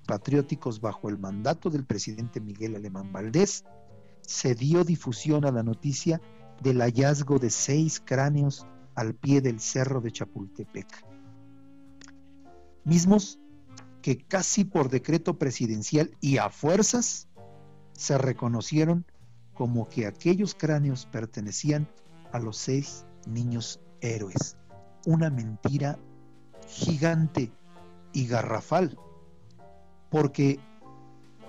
patrióticos 0.05 0.81
bajo 0.81 1.09
el 1.09 1.17
mandato 1.17 1.69
del 1.69 1.85
presidente 1.85 2.41
Miguel 2.41 2.75
Alemán 2.75 3.11
Valdés, 3.11 3.63
se 4.21 4.55
dio 4.55 4.83
difusión 4.83 5.45
a 5.45 5.51
la 5.51 5.63
noticia 5.63 6.21
del 6.61 6.81
hallazgo 6.81 7.39
de 7.39 7.49
seis 7.49 8.01
cráneos 8.03 8.67
al 8.95 9.15
pie 9.15 9.41
del 9.41 9.59
cerro 9.59 10.01
de 10.01 10.11
Chapultepec, 10.11 10.87
mismos 12.83 13.39
que 14.01 14.17
casi 14.17 14.65
por 14.65 14.89
decreto 14.89 15.37
presidencial 15.37 16.11
y 16.19 16.37
a 16.37 16.49
fuerzas 16.49 17.27
se 17.93 18.17
reconocieron 18.17 19.05
como 19.53 19.87
que 19.87 20.07
aquellos 20.07 20.55
cráneos 20.55 21.05
pertenecían 21.05 21.87
a 22.31 22.39
los 22.39 22.57
seis 22.57 23.05
niños 23.27 23.79
héroes. 24.01 24.57
Una 25.05 25.29
mentira 25.29 25.99
gigante 26.67 27.51
y 28.13 28.27
garrafal, 28.27 28.97
porque 30.09 30.59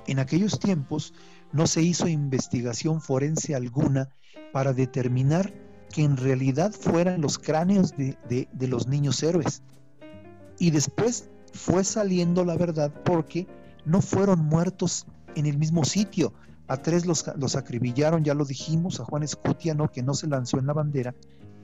en 0.06 0.18
aquellos 0.18 0.58
tiempos 0.58 1.14
no 1.52 1.66
se 1.66 1.82
hizo 1.82 2.08
investigación 2.08 3.00
forense 3.00 3.54
alguna 3.54 4.08
para 4.52 4.72
determinar 4.72 5.52
que 5.92 6.02
en 6.02 6.16
realidad 6.16 6.72
fueran 6.72 7.20
los 7.20 7.38
cráneos 7.38 7.94
de, 7.96 8.48
los 8.58 8.88
niños 8.88 9.22
héroes. 9.22 9.62
Y 10.58 10.70
después 10.70 11.28
fue 11.52 11.84
saliendo 11.84 12.44
la 12.44 12.56
verdad 12.56 12.92
porque 13.04 13.46
no 13.84 14.00
fueron 14.00 14.40
muertos 14.40 15.06
en 15.34 15.46
el 15.46 15.58
mismo 15.58 15.84
sitio. 15.84 16.32
A 16.66 16.78
tres 16.78 17.06
los, 17.06 17.24
los 17.36 17.56
acribillaron, 17.56 18.24
ya 18.24 18.34
lo 18.34 18.44
dijimos, 18.44 19.00
a 19.00 19.04
Juan 19.04 19.22
Escutia, 19.22 19.76
que 19.92 20.02
no 20.02 20.14
se 20.14 20.26
lanzó 20.26 20.58
en 20.58 20.66
la 20.66 20.72
bandera, 20.72 21.14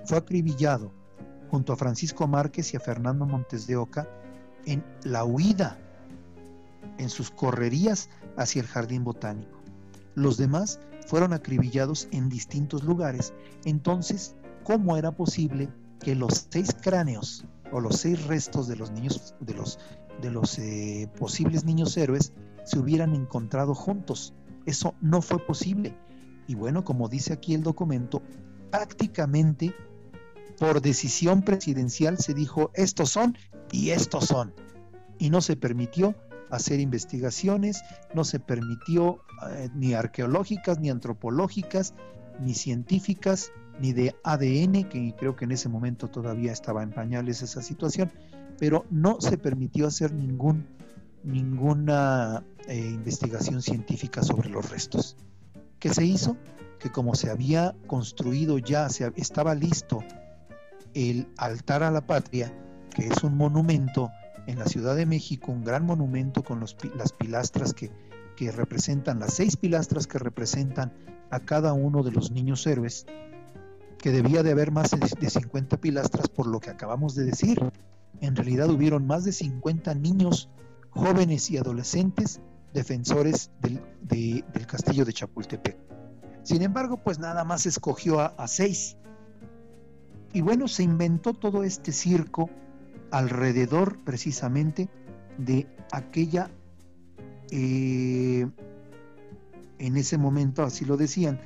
fue 0.04 0.18
acribillado 0.18 0.92
junto 1.50 1.72
a 1.72 1.76
Francisco 1.76 2.28
Márquez 2.28 2.72
y 2.72 2.76
a 2.76 2.80
Fernando 2.80 3.26
Montes 3.26 3.66
de 3.66 3.76
Oca 3.76 4.08
en 4.66 4.84
la 5.02 5.24
huida, 5.24 5.78
en 6.98 7.08
sus 7.08 7.30
correrías 7.30 8.10
hacia 8.36 8.60
el 8.60 8.68
jardín 8.68 9.04
botánico. 9.04 9.60
Los 10.14 10.36
demás 10.36 10.80
fueron 11.06 11.32
acribillados 11.32 12.08
en 12.12 12.28
distintos 12.28 12.84
lugares. 12.84 13.32
Entonces, 13.64 14.36
¿cómo 14.64 14.96
era 14.96 15.12
posible 15.12 15.68
que 15.98 16.14
los 16.14 16.46
seis 16.50 16.76
cráneos 16.80 17.44
o 17.72 17.80
los 17.80 17.96
seis 17.96 18.26
restos 18.26 18.68
de 18.68 18.76
los 18.76 18.90
niños, 18.90 19.34
de 19.40 19.54
los, 19.54 19.78
de 20.20 20.30
los 20.30 20.58
eh, 20.58 21.08
posibles 21.18 21.64
niños 21.64 21.96
héroes, 21.96 22.32
se 22.64 22.78
hubieran 22.78 23.14
encontrado 23.14 23.74
juntos? 23.74 24.34
Eso 24.66 24.94
no 25.00 25.22
fue 25.22 25.38
posible. 25.38 25.96
Y 26.46 26.54
bueno, 26.54 26.84
como 26.84 27.08
dice 27.08 27.32
aquí 27.32 27.54
el 27.54 27.62
documento, 27.62 28.22
prácticamente 28.70 29.74
por 30.58 30.82
decisión 30.82 31.42
presidencial 31.42 32.18
se 32.18 32.34
dijo 32.34 32.70
estos 32.74 33.10
son 33.10 33.36
y 33.72 33.90
estos 33.90 34.26
son. 34.26 34.52
Y 35.18 35.30
no 35.30 35.40
se 35.40 35.56
permitió 35.56 36.14
hacer 36.50 36.80
investigaciones, 36.80 37.82
no 38.14 38.24
se 38.24 38.40
permitió 38.40 39.20
eh, 39.50 39.68
ni 39.74 39.94
arqueológicas, 39.94 40.78
ni 40.80 40.90
antropológicas, 40.90 41.94
ni 42.40 42.54
científicas, 42.54 43.52
ni 43.80 43.92
de 43.92 44.14
ADN, 44.24 44.84
que 44.88 45.14
creo 45.18 45.36
que 45.36 45.44
en 45.44 45.52
ese 45.52 45.68
momento 45.68 46.08
todavía 46.08 46.52
estaba 46.52 46.82
en 46.82 46.90
pañales 46.90 47.42
esa 47.42 47.62
situación, 47.62 48.10
pero 48.58 48.84
no 48.90 49.20
se 49.20 49.38
permitió 49.38 49.86
hacer 49.86 50.12
ningún, 50.12 50.66
ninguna 51.24 52.44
eh, 52.68 52.78
investigación 52.78 53.62
científica 53.62 54.22
sobre 54.22 54.50
los 54.50 54.70
restos. 54.70 55.16
¿Qué 55.78 55.88
se 55.88 56.04
hizo? 56.04 56.36
Que 56.78 56.90
como 56.90 57.14
se 57.14 57.30
había 57.30 57.74
construido 57.86 58.58
ya, 58.58 58.88
se, 58.88 59.10
estaba 59.16 59.54
listo 59.54 60.04
el 60.94 61.28
altar 61.36 61.82
a 61.82 61.90
la 61.90 62.06
patria, 62.06 62.52
que 62.94 63.06
es 63.06 63.22
un 63.22 63.36
monumento 63.36 64.10
en 64.46 64.58
la 64.58 64.66
Ciudad 64.66 64.96
de 64.96 65.06
México 65.06 65.52
un 65.52 65.64
gran 65.64 65.84
monumento 65.86 66.42
con 66.42 66.60
los, 66.60 66.76
las 66.96 67.12
pilastras 67.12 67.74
que, 67.74 67.90
representan, 68.52 69.20
las 69.20 69.34
seis 69.34 69.58
pilastras 69.58 70.06
que 70.06 70.18
representan 70.18 70.94
a 71.30 71.40
cada 71.40 71.74
uno 71.74 72.02
de 72.02 72.10
los 72.10 72.30
niños 72.30 72.66
héroes. 72.66 73.04
Que 74.00 74.10
debía 74.10 74.42
de 74.42 74.52
haber 74.52 74.70
más 74.72 74.90
de 74.90 75.30
50 75.30 75.76
pilastras 75.76 76.28
por 76.28 76.46
lo 76.46 76.60
que 76.60 76.70
acabamos 76.70 77.14
de 77.14 77.24
decir. 77.24 77.60
En 78.20 78.34
realidad 78.34 78.70
hubieron 78.70 79.06
más 79.06 79.24
de 79.24 79.32
50 79.32 79.94
niños, 79.94 80.48
jóvenes 80.90 81.50
y 81.50 81.58
adolescentes 81.58 82.40
defensores 82.72 83.50
del, 83.60 83.82
castillo 84.66 85.04
de 85.04 85.12
Chapultepec. 85.12 85.76
Sin 86.42 86.62
embargo, 86.62 86.96
pues 87.02 87.18
nada 87.18 87.44
más 87.44 87.66
escogió 87.66 88.20
a, 88.20 88.48
seis. 88.48 88.96
Y 90.32 90.40
bueno, 90.40 90.68
se 90.68 90.82
inventó 90.82 91.34
todo 91.34 91.64
este 91.64 91.92
circo 91.92 92.48
alrededor 93.10 93.98
precisamente 94.04 94.88
de 95.36 95.66
aquella, 95.92 96.50
eh, 97.50 98.48
en 99.78 99.96
ese 99.96 100.18
momento 100.18 100.62
así 100.62 100.84
lo 100.84 100.96
decían, 100.96 101.40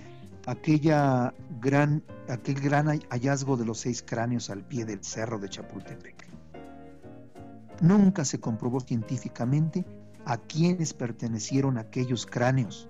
aquella 0.47 1.35
gran, 1.61 2.03
aquel 2.29 2.61
gran 2.61 2.87
hallazgo 3.11 3.57
de 3.57 3.65
los 3.65 3.79
seis 3.79 4.03
cráneos 4.03 4.51
al 4.51 4.65
pie 4.65 4.85
del 4.85 5.03
cerro 5.03 5.39
de 5.39 5.49
Chapultepec. 5.49 6.29
Nunca 7.81 8.25
se 8.25 8.41
comprobó 8.41 8.81
científicamente 8.81 9.85
a 10.25 10.39
quiénes 10.39 10.95
pertenecieron 10.95 11.79
aquellos 11.79 12.27
cráneos. 12.27 12.89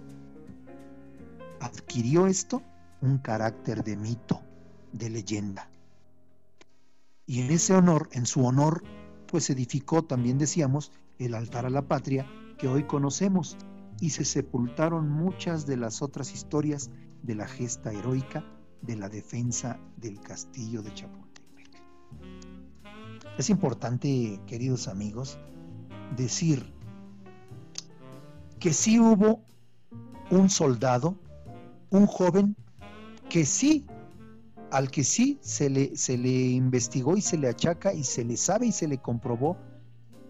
Adquirió 1.60 2.26
esto 2.26 2.62
un 3.00 3.18
carácter 3.18 3.82
de 3.84 3.96
mito, 3.96 4.40
de 4.92 5.10
leyenda. 5.10 5.68
Y 7.26 7.40
en 7.40 7.50
ese 7.50 7.74
honor, 7.74 8.08
en 8.12 8.26
su 8.26 8.44
honor, 8.44 8.82
pues 9.26 9.48
edificó, 9.50 10.04
también 10.04 10.38
decíamos, 10.38 10.92
el 11.18 11.34
altar 11.34 11.66
a 11.66 11.70
la 11.70 11.82
patria 11.82 12.26
que 12.58 12.68
hoy 12.68 12.84
conocemos 12.84 13.56
y 14.00 14.10
se 14.10 14.24
sepultaron 14.24 15.08
muchas 15.08 15.66
de 15.66 15.76
las 15.76 16.02
otras 16.02 16.32
historias 16.32 16.90
de 17.24 17.34
la 17.34 17.46
gesta 17.48 17.92
heroica 17.92 18.44
de 18.82 18.96
la 18.96 19.08
defensa 19.08 19.78
del 19.96 20.20
castillo 20.20 20.82
de 20.82 20.92
Chapultepec. 20.92 21.70
Es 23.38 23.50
importante, 23.50 24.40
queridos 24.46 24.88
amigos, 24.88 25.38
decir 26.16 26.72
que 28.60 28.72
sí 28.72 29.00
hubo 29.00 29.42
un 30.30 30.50
soldado, 30.50 31.16
un 31.90 32.06
joven, 32.06 32.56
que 33.28 33.46
sí, 33.46 33.86
al 34.70 34.90
que 34.90 35.02
sí 35.02 35.38
se 35.40 35.70
le, 35.70 35.96
se 35.96 36.18
le 36.18 36.30
investigó 36.30 37.16
y 37.16 37.20
se 37.20 37.38
le 37.38 37.48
achaca 37.48 37.94
y 37.94 38.04
se 38.04 38.24
le 38.24 38.36
sabe 38.36 38.66
y 38.66 38.72
se 38.72 38.86
le 38.86 38.98
comprobó 38.98 39.56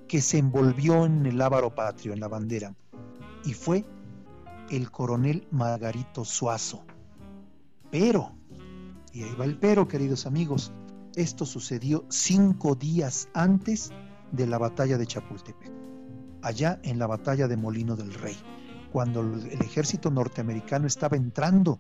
que 0.07 0.21
se 0.21 0.39
envolvió 0.39 1.07
en 1.07 1.27
el 1.27 1.41
ávaro 1.41 1.75
patrio, 1.75 2.13
en 2.13 2.21
la 2.21 2.29
bandera, 2.29 2.75
y 3.45 3.53
fue 3.53 3.85
el 4.77 4.91
coronel 4.91 5.47
Margarito 5.53 6.25
Suazo. 6.25 6.85
Pero, 7.93 8.33
y 9.13 9.23
ahí 9.23 9.35
va 9.39 9.45
el 9.45 9.57
pero, 9.57 9.87
queridos 9.87 10.27
amigos, 10.27 10.73
esto 11.15 11.47
sucedió 11.47 12.05
cinco 12.09 12.75
días 12.75 13.29
antes 13.35 13.93
de 14.33 14.49
la 14.49 14.59
batalla 14.59 14.99
de 14.99 15.07
Chapultepec, 15.07 15.71
allá 16.43 16.81
en 16.83 16.99
la 16.99 17.07
batalla 17.07 17.47
de 17.47 17.57
Molino 17.57 17.95
del 17.95 18.13
Rey, 18.15 18.37
cuando 18.93 19.21
el 19.21 19.63
ejército 19.63 20.11
norteamericano 20.11 20.89
estaba 20.89 21.17
entrando 21.17 21.79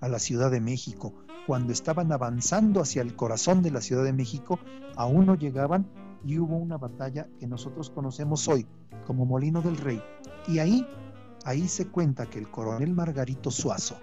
a 0.00 0.08
la 0.08 0.20
Ciudad 0.20 0.52
de 0.52 0.60
México, 0.60 1.14
cuando 1.48 1.72
estaban 1.72 2.12
avanzando 2.12 2.80
hacia 2.80 3.02
el 3.02 3.16
corazón 3.16 3.62
de 3.62 3.72
la 3.72 3.80
Ciudad 3.80 4.04
de 4.04 4.12
México, 4.12 4.60
aún 4.94 5.26
no 5.26 5.34
llegaban 5.34 5.88
y 6.24 6.38
hubo 6.38 6.56
una 6.56 6.78
batalla 6.78 7.26
que 7.40 7.48
nosotros 7.48 7.90
conocemos 7.90 8.46
hoy 8.46 8.66
como 9.04 9.26
Molino 9.26 9.62
del 9.62 9.76
Rey. 9.76 10.00
Y 10.46 10.60
ahí 10.60 10.86
ahí 11.46 11.68
se 11.68 11.86
cuenta 11.86 12.26
que 12.26 12.40
el 12.40 12.50
coronel 12.50 12.92
Margarito 12.92 13.52
Suazo 13.52 13.96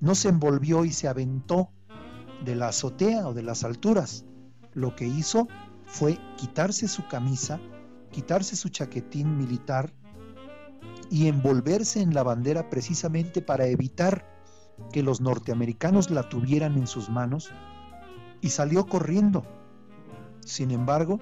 no 0.00 0.16
se 0.16 0.30
envolvió 0.30 0.84
y 0.84 0.90
se 0.90 1.06
aventó 1.06 1.70
de 2.44 2.56
la 2.56 2.68
azotea 2.68 3.28
o 3.28 3.34
de 3.34 3.44
las 3.44 3.62
alturas. 3.62 4.24
Lo 4.74 4.96
que 4.96 5.06
hizo 5.06 5.46
fue 5.86 6.18
quitarse 6.36 6.88
su 6.88 7.06
camisa, 7.06 7.60
quitarse 8.10 8.56
su 8.56 8.68
chaquetín 8.68 9.38
militar 9.38 9.94
y 11.08 11.28
envolverse 11.28 12.00
en 12.00 12.14
la 12.14 12.24
bandera 12.24 12.68
precisamente 12.68 13.40
para 13.40 13.66
evitar 13.66 14.26
que 14.92 15.04
los 15.04 15.20
norteamericanos 15.20 16.10
la 16.10 16.28
tuvieran 16.28 16.76
en 16.78 16.88
sus 16.88 17.10
manos 17.10 17.52
y 18.40 18.48
salió 18.48 18.86
corriendo. 18.86 19.46
Sin 20.40 20.72
embargo, 20.72 21.20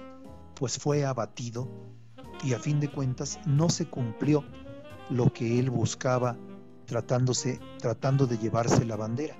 pues 0.55 0.79
fue 0.79 1.05
abatido 1.05 1.69
y 2.43 2.53
a 2.53 2.59
fin 2.59 2.79
de 2.79 2.89
cuentas 2.89 3.39
no 3.45 3.69
se 3.69 3.85
cumplió 3.85 4.43
lo 5.11 5.31
que 5.31 5.59
él 5.59 5.69
buscaba 5.69 6.37
tratándose, 6.85 7.59
tratando 7.79 8.25
de 8.25 8.37
llevarse 8.37 8.85
la 8.85 8.95
bandera. 8.95 9.35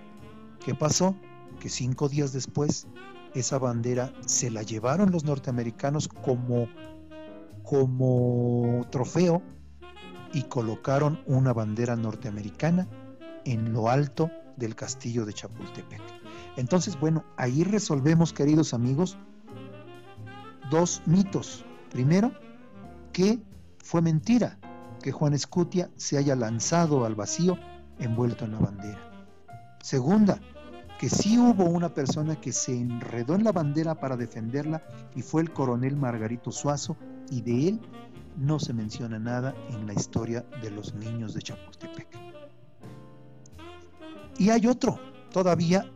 ¿Qué 0.63 0.75
pasó? 0.75 1.15
Que 1.60 1.69
cinco 1.69 2.10
días 2.10 2.34
después 2.34 2.88
esa 3.34 3.57
bandera 3.57 4.13
se 4.25 4.51
la 4.51 4.63
llevaron 4.63 5.12
los 5.12 5.23
norteamericanos 5.23 6.07
como, 6.07 6.67
como 7.63 8.86
trofeo 8.91 9.41
y 10.34 10.43
colocaron 10.43 11.21
una 11.25 11.53
bandera 11.53 11.95
norteamericana 11.95 12.88
en 13.45 13.73
lo 13.73 13.89
alto 13.89 14.29
del 14.57 14.75
castillo 14.75 15.25
de 15.25 15.34
Chapultepec. 15.34 16.01
Entonces, 16.57 16.99
bueno, 16.99 17.23
ahí 17.38 17.63
resolvemos, 17.63 18.34
queridos 18.34 18.73
amigos, 18.73 19.17
dos 20.69 21.01
mitos. 21.05 21.65
Primero, 21.89 22.31
que 23.13 23.41
fue 23.84 24.01
mentira 24.01 24.57
que 25.01 25.11
Juan 25.11 25.33
Escutia 25.33 25.89
se 25.95 26.17
haya 26.17 26.35
lanzado 26.35 27.05
al 27.05 27.15
vacío 27.15 27.57
envuelto 27.99 28.45
en 28.45 28.51
la 28.51 28.59
bandera. 28.59 28.99
Segunda, 29.81 30.39
que 30.99 31.09
sí 31.09 31.37
hubo 31.37 31.65
una 31.65 31.93
persona 31.93 32.39
que 32.39 32.51
se 32.51 32.75
enredó 32.75 33.35
en 33.35 33.43
la 33.43 33.51
bandera 33.51 33.95
para 33.95 34.15
defenderla 34.15 34.83
y 35.15 35.21
fue 35.23 35.41
el 35.41 35.51
coronel 35.51 35.95
Margarito 35.95 36.51
Suazo 36.51 36.95
y 37.29 37.41
de 37.41 37.69
él 37.69 37.81
no 38.37 38.59
se 38.59 38.73
menciona 38.73 39.19
nada 39.19 39.55
en 39.69 39.87
la 39.87 39.93
historia 39.93 40.45
de 40.61 40.71
los 40.71 40.93
niños 40.93 41.33
de 41.33 41.41
Chapultepec. 41.41 42.07
Y 44.37 44.49
hay 44.49 44.67
otro, 44.67 44.99
todavía 45.31 45.91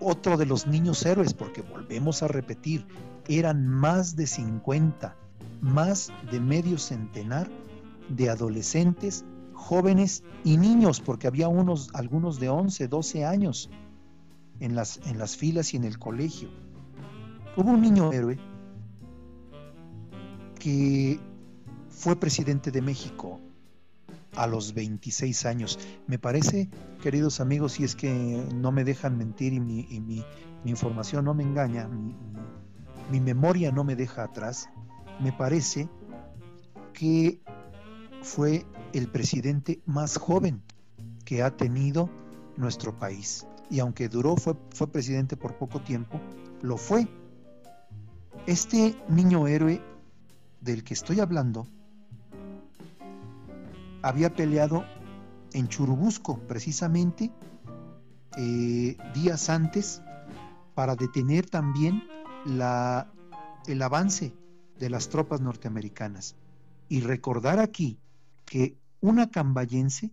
otro 0.00 0.36
de 0.36 0.46
los 0.46 0.66
niños 0.66 1.04
héroes, 1.04 1.34
porque 1.34 1.62
volvemos 1.62 2.22
a 2.22 2.28
repetir, 2.28 2.86
eran 3.28 3.66
más 3.66 4.16
de 4.16 4.26
50, 4.26 5.16
más 5.60 6.12
de 6.30 6.40
medio 6.40 6.78
centenar 6.78 7.48
de 8.08 8.30
adolescentes, 8.30 9.24
jóvenes 9.52 10.22
y 10.44 10.56
niños, 10.56 11.00
porque 11.00 11.26
había 11.26 11.48
unos, 11.48 11.90
algunos 11.94 12.40
de 12.40 12.48
11, 12.48 12.88
12 12.88 13.24
años 13.24 13.70
en 14.60 14.74
las, 14.74 15.00
en 15.06 15.18
las 15.18 15.36
filas 15.36 15.74
y 15.74 15.76
en 15.76 15.84
el 15.84 15.98
colegio. 15.98 16.48
Hubo 17.56 17.70
un 17.70 17.80
niño 17.80 18.12
héroe 18.12 18.38
que 20.58 21.18
fue 21.90 22.16
presidente 22.16 22.70
de 22.70 22.82
México 22.82 23.40
a 24.36 24.46
los 24.46 24.74
26 24.74 25.46
años. 25.46 25.78
Me 26.06 26.18
parece, 26.18 26.68
queridos 27.02 27.40
amigos, 27.40 27.72
si 27.72 27.84
es 27.84 27.96
que 27.96 28.46
no 28.54 28.70
me 28.70 28.84
dejan 28.84 29.18
mentir 29.18 29.52
y 29.52 29.60
mi, 29.60 29.86
mi, 30.00 30.24
información 30.64 31.24
no 31.24 31.34
me 31.34 31.44
engaña, 31.44 31.88
mi 33.10 33.20
memoria 33.20 33.72
no 33.72 33.84
me 33.84 33.96
deja 33.96 34.24
atrás, 34.24 34.68
me 35.20 35.32
parece 35.32 35.88
que 36.92 37.40
fue 38.22 38.66
el 38.92 39.08
presidente 39.08 39.80
más 39.86 40.16
joven 40.16 40.62
que 41.24 41.42
ha 41.42 41.56
tenido 41.56 42.08
nuestro 42.56 42.98
país. 42.98 43.46
Y 43.70 43.80
aunque 43.80 44.08
duró, 44.08 44.36
fue, 44.36 44.54
fue 44.74 44.90
presidente 44.90 45.36
por 45.36 45.56
poco 45.56 45.80
tiempo, 45.80 46.20
lo 46.62 46.76
fue. 46.76 47.06
Este 48.46 48.96
niño 49.08 49.46
héroe 49.46 49.82
del 50.60 50.84
que 50.84 50.94
estoy 50.94 51.20
hablando 51.20 51.66
había 54.02 54.34
peleado 54.34 54.84
en 55.52 55.68
Churubusco, 55.68 56.38
precisamente 56.40 57.30
eh, 58.36 58.96
días 59.14 59.48
antes, 59.48 60.02
para 60.74 60.94
detener 60.94 61.48
también 61.48 62.04
la, 62.44 63.12
el 63.66 63.82
avance 63.82 64.34
de 64.78 64.90
las 64.90 65.08
tropas 65.08 65.40
norteamericanas. 65.40 66.36
Y 66.88 67.00
recordar 67.00 67.58
aquí 67.58 67.98
que 68.48 68.78
un 69.00 69.20
acambayense, 69.20 70.10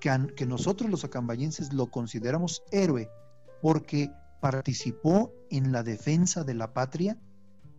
que, 0.00 0.46
nosotros 0.46 0.90
los 0.90 1.04
acambayenses 1.04 1.72
lo 1.72 1.90
consideramos 1.90 2.62
héroe, 2.70 3.08
porque 3.62 4.10
participó 4.40 5.32
en 5.50 5.72
la 5.72 5.82
defensa 5.82 6.44
de 6.44 6.54
la 6.54 6.72
patria, 6.72 7.18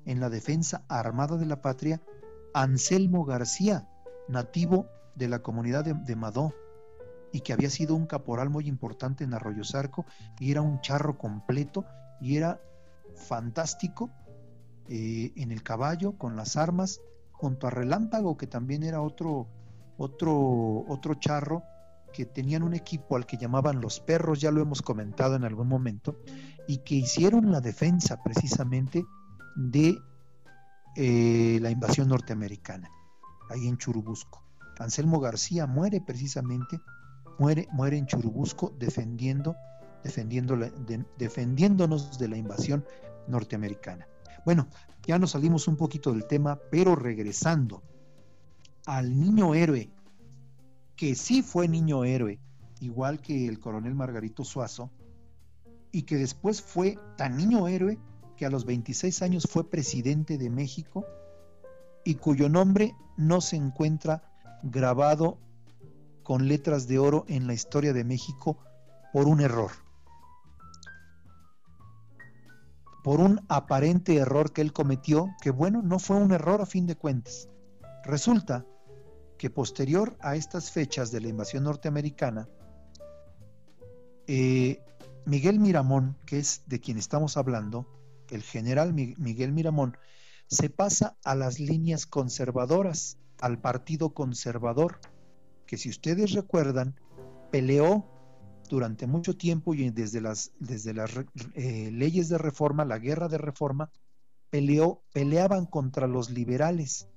en 0.05 0.19
la 0.19 0.29
defensa 0.29 0.83
armada 0.87 1.37
de 1.37 1.45
la 1.45 1.61
patria, 1.61 2.01
Anselmo 2.53 3.25
García, 3.25 3.87
nativo 4.27 4.87
de 5.15 5.27
la 5.27 5.39
comunidad 5.39 5.85
de, 5.85 6.15
Madó, 6.15 6.53
y 7.31 7.41
que 7.41 7.53
había 7.53 7.69
sido 7.69 7.95
un 7.95 8.07
caporal 8.07 8.49
muy 8.49 8.67
importante 8.67 9.23
en 9.23 9.33
Arroyo 9.33 9.63
Zarco, 9.63 10.05
y 10.39 10.51
era 10.51 10.61
un 10.61 10.81
charro 10.81 11.17
completo, 11.17 11.85
y 12.19 12.37
era 12.37 12.59
fantástico 13.15 14.09
eh, 14.87 15.31
en 15.35 15.51
el 15.51 15.63
caballo, 15.63 16.17
con 16.17 16.35
las 16.35 16.57
armas, 16.57 17.01
junto 17.39 17.67
a 17.67 17.69
Relámpago, 17.69 18.35
que 18.35 18.47
también 18.47 18.83
era 18.83 19.01
otro, 19.01 19.47
otro, 19.97 20.83
otro 20.89 21.13
charro 21.15 21.63
que 22.11 22.25
tenían 22.25 22.63
un 22.63 22.73
equipo 22.73 23.15
al 23.15 23.25
que 23.25 23.37
llamaban 23.37 23.79
los 23.79 24.01
perros, 24.01 24.41
ya 24.41 24.51
lo 24.51 24.61
hemos 24.61 24.81
comentado 24.81 25.37
en 25.37 25.45
algún 25.45 25.69
momento, 25.69 26.17
y 26.67 26.79
que 26.79 26.95
hicieron 26.95 27.49
la 27.49 27.61
defensa 27.61 28.21
precisamente 28.21 29.05
de 29.55 29.97
eh, 30.97 31.59
la 31.61 31.71
invasión 31.71 32.09
norteamericana, 32.09 32.89
ahí 33.49 33.69
en 33.69 33.77
Churubusco. 33.77 34.43
Anselmo 34.77 35.21
García 35.21 35.65
muere 35.65 36.01
precisamente, 36.01 36.81
muere, 37.37 37.69
muere 37.71 37.97
en 37.97 38.05
Churubusco 38.05 38.73
defendiendo, 38.77 39.55
defendiendo 40.03 40.57
defendiéndonos 41.17 42.19
de 42.19 42.27
la 42.27 42.35
invasión 42.35 42.83
norteamericana. 43.29 44.09
Bueno, 44.49 44.67
ya 45.05 45.19
nos 45.19 45.29
salimos 45.29 45.67
un 45.67 45.75
poquito 45.75 46.11
del 46.11 46.25
tema, 46.25 46.59
pero 46.71 46.95
regresando 46.95 47.83
al 48.87 49.19
niño 49.19 49.53
héroe, 49.53 49.91
que 50.95 51.13
sí 51.13 51.43
fue 51.43 51.67
niño 51.67 52.03
héroe, 52.03 52.39
igual 52.79 53.21
que 53.21 53.47
el 53.47 53.59
coronel 53.59 53.93
Margarito 53.93 54.43
Suazo, 54.43 54.89
y 55.91 56.01
que 56.01 56.15
después 56.15 56.63
fue 56.63 56.97
tan 57.15 57.37
niño 57.37 57.67
héroe 57.67 57.99
que 58.37 58.47
a 58.47 58.49
los 58.49 58.65
26 58.65 59.21
años 59.21 59.47
fue 59.47 59.69
presidente 59.69 60.39
de 60.39 60.49
México 60.49 61.05
y 62.03 62.15
cuyo 62.15 62.49
nombre 62.49 62.95
no 63.17 63.41
se 63.41 63.55
encuentra 63.55 64.33
grabado 64.63 65.37
con 66.23 66.47
letras 66.47 66.87
de 66.87 66.97
oro 66.97 67.23
en 67.27 67.45
la 67.45 67.53
historia 67.53 67.93
de 67.93 68.03
México 68.03 68.57
por 69.13 69.27
un 69.27 69.41
error. 69.41 69.69
Por 73.03 73.21
un 73.21 73.41
aparente 73.47 74.15
error 74.17 74.51
que 74.51 74.61
él 74.61 74.73
cometió, 74.73 75.29
que 75.41 75.51
bueno, 75.51 75.81
no 75.81 75.99
fue 75.99 76.17
un 76.17 76.31
error 76.31 76.61
a 76.61 76.65
fin 76.65 76.85
de 76.85 76.95
cuentas. 76.95 77.49
Resulta 78.03 78.65
que 79.37 79.49
posterior 79.49 80.17
a 80.19 80.35
estas 80.35 80.71
fechas 80.71 81.11
de 81.11 81.21
la 81.21 81.29
invasión 81.29 81.63
norteamericana, 81.63 82.49
eh, 84.27 84.83
Miguel 85.25 85.59
Miramón, 85.59 86.17
que 86.25 86.39
es 86.39 86.63
de 86.67 86.79
quien 86.79 86.97
estamos 86.97 87.37
hablando, 87.37 87.87
el 88.29 88.43
general 88.43 88.93
Miguel 88.93 89.51
Miramón, 89.51 89.97
se 90.47 90.69
pasa 90.69 91.17
a 91.23 91.35
las 91.35 91.59
líneas 91.59 92.05
conservadoras, 92.05 93.17
al 93.39 93.59
Partido 93.59 94.13
Conservador, 94.13 94.99
que 95.65 95.77
si 95.77 95.89
ustedes 95.89 96.33
recuerdan, 96.33 96.99
peleó 97.51 98.08
durante 98.69 99.07
mucho 99.07 99.35
tiempo 99.35 99.73
y 99.73 99.89
desde 99.89 100.21
las, 100.21 100.51
desde 100.59 100.93
las 100.93 101.11
eh, 101.55 101.89
leyes 101.91 102.29
de 102.29 102.37
reforma, 102.37 102.85
la 102.85 102.99
guerra 102.99 103.27
de 103.27 103.39
reforma, 103.39 103.91
peleó, 104.49 105.01
peleaban 105.11 105.65
contra 105.65 106.07
los 106.07 106.29
liberales. 106.29 107.09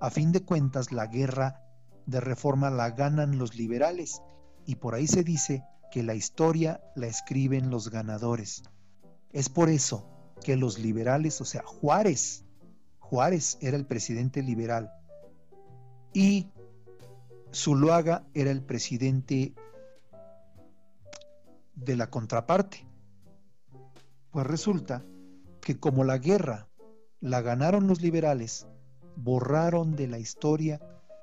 A 0.00 0.10
fin 0.10 0.30
de 0.30 0.44
cuentas, 0.44 0.92
la 0.92 1.06
guerra 1.06 1.60
de 2.06 2.20
reforma 2.20 2.70
la 2.70 2.90
ganan 2.90 3.38
los 3.38 3.56
liberales 3.56 4.22
y 4.66 4.76
por 4.76 4.94
ahí 4.94 5.06
se 5.06 5.24
dice 5.24 5.64
que 5.90 6.02
la 6.02 6.14
historia 6.14 6.80
la 6.94 7.06
escriben 7.06 7.70
los 7.70 7.90
ganadores. 7.90 8.62
Es 9.32 9.48
por 9.48 9.68
eso 9.68 10.08
que 10.44 10.56
los 10.56 10.78
liberales, 10.78 11.40
o 11.40 11.44
sea, 11.44 11.62
Juárez, 11.64 12.44
Juárez 12.98 13.58
era 13.60 13.76
el 13.76 13.86
presidente 13.86 14.42
liberal 14.42 14.90
y 16.12 16.50
Zuluaga 17.54 18.26
era 18.34 18.50
el 18.50 18.62
presidente 18.62 19.54
de 21.84 21.96
la 21.96 22.10
contraparte. 22.10 22.86
Pues 24.30 24.46
resulta 24.46 25.04
que 25.60 25.78
como 25.78 26.04
la 26.04 26.18
guerra 26.18 26.68
la 27.20 27.40
ganaron 27.40 27.86
los 27.86 28.00
liberales, 28.00 28.66
borraron 29.16 29.94
de 29.94 30.08
la 30.08 30.18
historia 30.18 30.80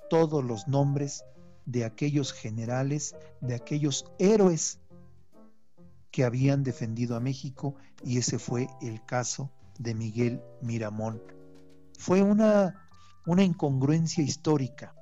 todos 0.09 0.43
los 0.43 0.67
nombres 0.67 1.25
de 1.65 1.85
aquellos 1.85 2.33
generales, 2.33 3.15
de 3.41 3.55
aquellos 3.55 4.05
héroes 4.17 4.79
que 6.11 6.23
habían 6.23 6.63
defendido 6.63 7.15
a 7.15 7.19
México 7.19 7.75
y 8.03 8.17
ese 8.17 8.39
fue 8.39 8.67
el 8.81 9.05
caso 9.05 9.51
de 9.77 9.93
Miguel 9.93 10.41
Miramón. 10.61 11.21
Fue 11.97 12.21
una, 12.21 12.89
una 13.25 13.43
incongruencia 13.43 14.23
histórica 14.23 14.95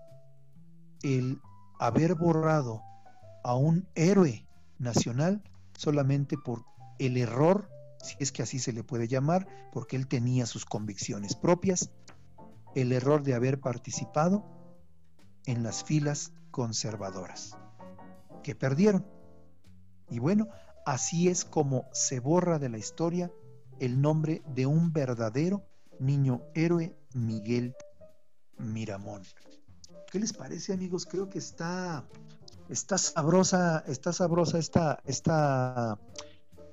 el 1.04 1.40
haber 1.80 2.16
borrado 2.16 2.82
a 3.44 3.56
un 3.56 3.88
héroe 3.96 4.47
nacional 4.80 5.44
solamente 5.76 6.38
por 6.38 6.66
el 7.00 7.18
error, 7.18 7.70
si 8.02 8.16
es 8.20 8.32
que 8.32 8.44
así 8.44 8.60
se 8.60 8.74
le 8.74 8.84
puede 8.84 9.08
llamar, 9.08 9.48
porque 9.72 9.96
él 9.96 10.08
tenía 10.08 10.46
sus 10.46 10.66
convicciones 10.66 11.36
propias, 11.36 11.92
el 12.76 12.92
error 12.92 13.24
de 13.24 13.34
haber 13.34 13.60
participado 13.60 14.46
en 15.46 15.64
las 15.64 15.84
filas 15.84 16.32
conservadoras, 16.52 17.58
que 18.44 18.56
perdieron. 18.56 19.06
Y 20.10 20.20
bueno, 20.20 20.48
Así 20.88 21.28
es 21.28 21.44
como 21.44 21.90
se 21.92 22.22
borra 22.22 22.60
de 22.60 22.70
la 22.70 22.78
historia 22.78 23.30
el 23.82 24.00
nombre 24.00 24.42
de 24.56 24.68
un 24.68 24.94
verdadero 24.94 25.68
niño 26.00 26.44
héroe, 26.56 26.96
Miguel 27.14 27.76
Miramón. 28.58 29.24
¿Qué 30.10 30.18
les 30.18 30.32
parece, 30.32 30.72
amigos? 30.72 31.06
Creo 31.06 31.30
que 31.30 31.40
está, 31.40 32.08
está 32.70 32.98
sabrosa, 32.98 33.84
está 33.88 34.14
sabrosa 34.14 34.58
esta, 34.58 35.00
esta 35.06 35.98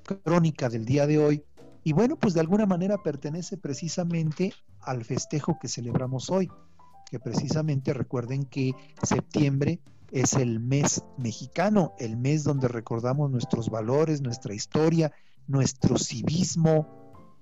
crónica 0.04 0.68
del 0.68 0.84
día 0.84 1.06
de 1.06 1.18
hoy. 1.18 1.44
Y 1.82 1.92
bueno, 1.92 2.16
pues 2.16 2.34
de 2.34 2.40
alguna 2.40 2.66
manera 2.66 3.02
pertenece 3.02 3.56
precisamente 3.56 4.52
al 4.80 5.04
festejo 5.04 5.58
que 5.60 5.68
celebramos 5.68 6.30
hoy, 6.30 6.50
que 7.10 7.18
precisamente 7.20 7.92
recuerden 7.92 8.44
que 8.44 8.72
septiembre 9.02 9.80
es 10.10 10.34
el 10.34 10.60
mes 10.60 11.02
mexicano, 11.18 11.94
el 11.98 12.16
mes 12.16 12.44
donde 12.44 12.68
recordamos 12.68 13.30
nuestros 13.30 13.68
valores, 13.68 14.20
nuestra 14.20 14.54
historia, 14.54 15.12
nuestro 15.46 15.98
civismo, 15.98 16.86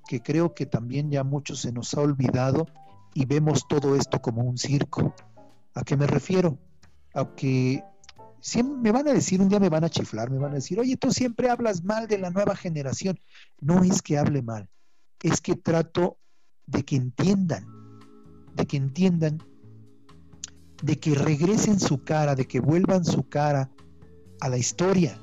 que 0.08 0.20
creo 0.20 0.54
que 0.54 0.66
también 0.66 1.10
ya 1.10 1.22
mucho 1.22 1.54
se 1.54 1.72
nos 1.72 1.94
ha 1.94 2.00
olvidado 2.00 2.66
y 3.14 3.26
vemos 3.26 3.68
todo 3.68 3.94
esto 3.94 4.20
como 4.20 4.42
un 4.42 4.58
circo. 4.58 5.14
¿A 5.74 5.84
qué 5.84 5.96
me 5.96 6.06
refiero? 6.06 6.58
A 7.14 7.34
que 7.34 7.84
siempre 8.42 8.76
me 8.83 8.92
van 8.92 9.09
a 9.09 9.14
decir, 9.14 9.40
un 9.40 9.48
día 9.48 9.59
me 9.61 9.70
van 9.70 9.85
a 9.85 9.88
chiflar, 9.88 10.31
me 10.31 10.38
van 10.38 10.52
a 10.52 10.57
decir, 10.57 10.78
oye, 10.78 10.98
tú 10.98 11.12
siempre 11.12 11.48
hablas 11.48 11.83
mal 11.83 12.07
de 12.07 12.18
la 12.18 12.31
nueva 12.31 12.55
generación. 12.55 13.18
No 13.61 13.83
es 13.83 14.02
que 14.02 14.18
hable 14.18 14.42
mal, 14.42 14.68
es 15.22 15.40
que 15.40 15.57
trato 15.57 16.18
de 16.66 16.83
que 16.85 16.96
entiendan, 16.96 17.66
de 18.55 18.66
que 18.66 18.76
entiendan 18.76 19.38
de 20.83 20.98
que 20.98 21.14
regresen 21.14 21.78
su 21.81 22.02
cara, 22.02 22.35
de 22.35 22.46
que 22.46 22.61
vuelvan 22.61 23.05
su 23.05 23.28
cara 23.28 23.70
a 24.40 24.48
la 24.48 24.59
historia, 24.59 25.16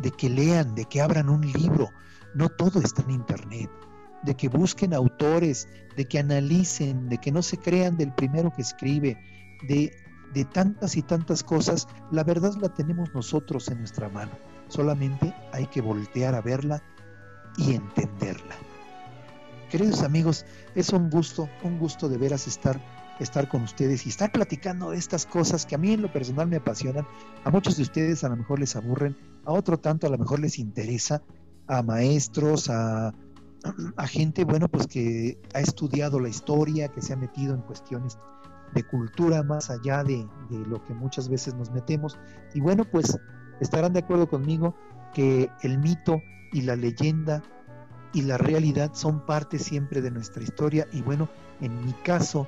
de 0.00 0.10
que 0.12 0.30
lean, 0.30 0.74
de 0.74 0.84
que 0.84 1.00
abran 1.00 1.28
un 1.28 1.40
libro. 1.52 1.90
No 2.34 2.48
todo 2.48 2.80
está 2.80 3.02
en 3.02 3.10
internet, 3.10 3.70
de 4.22 4.34
que 4.36 4.48
busquen 4.48 4.94
autores, 4.94 5.68
de 5.96 6.06
que 6.06 6.20
analicen, 6.20 7.08
de 7.08 7.18
que 7.18 7.32
no 7.32 7.42
se 7.42 7.58
crean 7.58 7.96
del 7.96 8.14
primero 8.14 8.52
que 8.54 8.62
escribe, 8.62 9.18
de, 9.68 9.90
de 10.34 10.44
tantas 10.44 10.96
y 10.96 11.02
tantas 11.02 11.42
cosas. 11.42 11.88
La 12.10 12.24
verdad 12.24 12.54
la 12.60 12.68
tenemos 12.68 13.12
nosotros 13.14 13.68
en 13.68 13.78
nuestra 13.78 14.08
mano. 14.08 14.32
Solamente 14.68 15.34
hay 15.52 15.66
que 15.66 15.80
voltear 15.80 16.34
a 16.34 16.40
verla 16.40 16.82
y 17.56 17.74
entenderla. 17.74 18.56
Queridos 19.70 20.02
amigos, 20.02 20.44
es 20.74 20.90
un 20.90 21.10
gusto, 21.10 21.48
un 21.62 21.78
gusto 21.78 22.08
de 22.08 22.18
veras 22.18 22.46
estar 22.46 22.80
estar 23.20 23.48
con 23.48 23.62
ustedes 23.62 24.06
y 24.06 24.10
estar 24.10 24.30
platicando 24.30 24.90
de 24.90 24.98
estas 24.98 25.26
cosas 25.26 25.64
que 25.64 25.74
a 25.74 25.78
mí 25.78 25.92
en 25.92 26.02
lo 26.02 26.12
personal 26.12 26.48
me 26.48 26.56
apasionan. 26.56 27.06
A 27.44 27.50
muchos 27.50 27.76
de 27.76 27.82
ustedes 27.82 28.24
a 28.24 28.28
lo 28.28 28.36
mejor 28.36 28.60
les 28.60 28.76
aburren, 28.76 29.16
a 29.44 29.52
otro 29.52 29.78
tanto 29.78 30.06
a 30.06 30.10
lo 30.10 30.18
mejor 30.18 30.40
les 30.40 30.58
interesa, 30.58 31.22
a 31.66 31.82
maestros, 31.82 32.68
a, 32.68 33.14
a 33.96 34.06
gente, 34.06 34.44
bueno, 34.44 34.68
pues 34.68 34.86
que 34.86 35.38
ha 35.54 35.60
estudiado 35.60 36.20
la 36.20 36.28
historia, 36.28 36.88
que 36.88 37.02
se 37.02 37.12
ha 37.12 37.16
metido 37.16 37.54
en 37.54 37.62
cuestiones 37.62 38.18
de 38.74 38.82
cultura 38.84 39.42
más 39.42 39.70
allá 39.70 40.04
de, 40.04 40.26
de 40.50 40.58
lo 40.66 40.82
que 40.84 40.94
muchas 40.94 41.28
veces 41.28 41.54
nos 41.54 41.70
metemos. 41.70 42.18
Y 42.54 42.60
bueno, 42.60 42.84
pues 42.84 43.18
estarán 43.60 43.92
de 43.92 44.00
acuerdo 44.00 44.28
conmigo 44.28 44.74
que 45.14 45.50
el 45.62 45.78
mito 45.78 46.20
y 46.52 46.62
la 46.62 46.76
leyenda 46.76 47.42
y 48.12 48.22
la 48.22 48.38
realidad 48.38 48.92
son 48.94 49.24
parte 49.24 49.58
siempre 49.58 50.00
de 50.00 50.10
nuestra 50.10 50.42
historia 50.42 50.86
y 50.92 51.02
bueno, 51.02 51.28
en 51.60 51.84
mi 51.84 51.92
caso, 51.92 52.46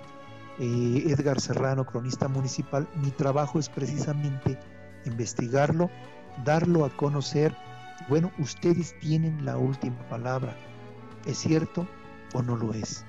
eh, 0.59 1.05
Edgar 1.07 1.41
Serrano, 1.41 1.87
cronista 1.87 2.29
municipal, 2.29 2.89
mi 3.03 3.11
trabajo 3.11 3.59
es 3.59 3.69
precisamente 3.69 4.59
investigarlo, 5.05 5.91
darlo 6.45 6.85
a 6.85 6.91
conocer. 6.91 7.55
Bueno, 8.09 8.31
ustedes 8.39 8.99
tienen 9.01 9.45
la 9.45 9.57
última 9.57 9.99
palabra. 10.09 10.57
¿Es 11.27 11.39
cierto 11.39 11.87
o 12.35 12.43
no 12.43 12.57
lo 12.57 12.73
es? 12.73 13.05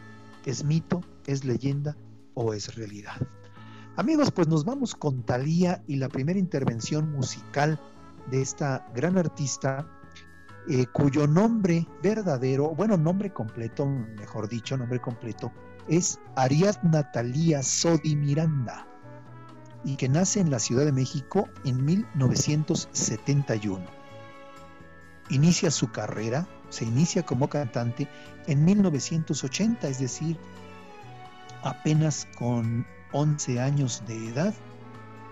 ¿Es 0.46 0.64
mito, 0.64 1.02
es 1.28 1.46
leyenda 1.46 1.96
o 2.40 2.54
es 2.54 2.74
realidad? 2.76 3.16
Amigos, 3.98 4.32
pues 4.32 4.48
nos 4.48 4.64
vamos 4.64 4.96
con 4.96 5.24
Talía 5.24 5.84
y 5.86 5.98
la 5.98 6.08
primera 6.08 6.40
intervención 6.40 7.12
musical 7.12 7.78
de 8.32 8.42
esta 8.42 8.88
gran 8.96 9.18
artista, 9.18 9.86
eh, 10.70 10.86
cuyo 10.94 11.28
nombre 11.28 11.86
verdadero, 12.02 12.70
bueno, 12.70 12.96
nombre 12.96 13.34
completo, 13.34 13.86
mejor 13.86 14.48
dicho, 14.48 14.78
nombre 14.78 15.02
completo, 15.02 15.52
es 15.90 16.20
Ariadna 16.36 17.12
Talía 17.12 17.62
Sodi 17.62 18.16
Miranda. 18.16 18.86
y 19.86 19.96
que 19.96 20.10
nace 20.10 20.42
en 20.42 20.52
la 20.52 20.60
Ciudad 20.60 20.84
de 20.84 20.92
México 20.92 21.48
en 21.64 21.86
1971. 21.86 23.86
Inicia 25.30 25.72
su 25.72 25.90
carrera, 25.90 26.50
se 26.68 26.84
inicia 26.84 27.26
como 27.26 27.48
cantante 27.48 28.10
en 28.48 28.66
1980, 28.66 29.88
es 29.88 30.00
decir, 30.00 30.38
apenas 31.64 32.28
con 32.38 32.86
11 33.12 33.60
años 33.60 34.04
de 34.08 34.30
edad, 34.30 34.54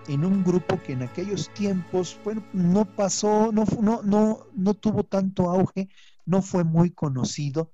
en 0.08 0.24
un 0.24 0.42
grupo 0.42 0.80
que 0.82 0.92
en 0.92 1.02
aquellos 1.02 1.52
tiempos, 1.54 2.18
bueno, 2.24 2.42
no 2.52 2.84
pasó, 2.84 3.52
no, 3.52 3.64
no, 3.80 4.02
no, 4.02 4.46
no 4.54 4.74
tuvo 4.74 5.04
tanto 5.04 5.50
auge, 5.50 5.88
no 6.24 6.42
fue 6.42 6.64
muy 6.64 6.90
conocido 6.90 7.70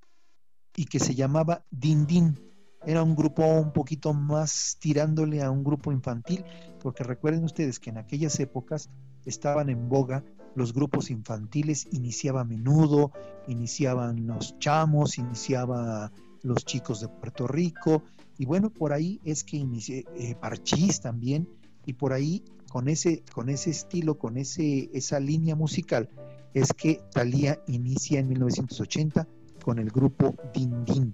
y 0.75 0.85
que 0.85 0.99
se 0.99 1.15
llamaba 1.15 1.63
Din 1.71 2.05
Din. 2.05 2.39
Era 2.85 3.01
un 3.01 3.15
grupo 3.15 3.43
un 3.45 3.71
poquito 3.71 4.13
más 4.13 4.77
tirándole 4.79 5.41
a 5.41 5.49
un 5.49 5.63
grupo 5.63 5.91
infantil, 5.91 6.43
porque 6.81 7.03
recuerden 7.03 7.43
ustedes 7.43 7.79
que 7.79 7.89
en 7.89 7.97
aquellas 7.97 8.39
épocas 8.39 8.89
estaban 9.25 9.69
en 9.69 9.89
boga 9.89 10.23
los 10.55 10.73
grupos 10.73 11.09
infantiles, 11.09 11.87
iniciaba 11.91 12.43
menudo, 12.43 13.11
iniciaban 13.47 14.27
los 14.27 14.57
chamos, 14.59 15.17
iniciaba 15.17 16.11
los 16.45 16.63
chicos 16.63 17.01
de 17.01 17.07
Puerto 17.07 17.47
Rico, 17.47 18.03
y 18.37 18.45
bueno, 18.45 18.69
por 18.69 18.93
ahí 18.93 19.19
es 19.23 19.43
que 19.43 19.57
inicié 19.57 20.05
eh, 20.15 20.35
Parchís 20.35 21.01
también, 21.01 21.49
y 21.85 21.93
por 21.93 22.13
ahí 22.13 22.43
con 22.69 22.87
ese, 22.87 23.23
con 23.33 23.49
ese 23.49 23.69
estilo, 23.71 24.17
con 24.17 24.37
ese, 24.37 24.89
esa 24.93 25.19
línea 25.19 25.55
musical, 25.55 26.09
es 26.53 26.73
que 26.73 27.01
Thalía 27.11 27.59
inicia 27.67 28.19
en 28.19 28.29
1980 28.29 29.27
con 29.63 29.79
el 29.79 29.89
grupo 29.89 30.35
Din 30.53 30.85
Din. 30.85 31.13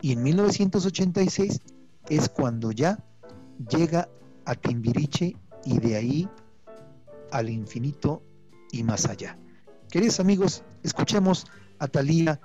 Y 0.00 0.12
en 0.12 0.22
1986 0.22 1.60
es 2.08 2.28
cuando 2.28 2.72
ya 2.72 2.98
llega 3.70 4.08
a 4.44 4.54
Timbiriche 4.54 5.36
y 5.64 5.78
de 5.78 5.96
ahí 5.96 6.28
al 7.30 7.48
infinito 7.48 8.22
y 8.70 8.82
más 8.82 9.06
allá. 9.06 9.38
Queridos 9.90 10.20
amigos, 10.20 10.64
escuchemos 10.82 11.46
a 11.78 11.86
Thalía 11.88 12.40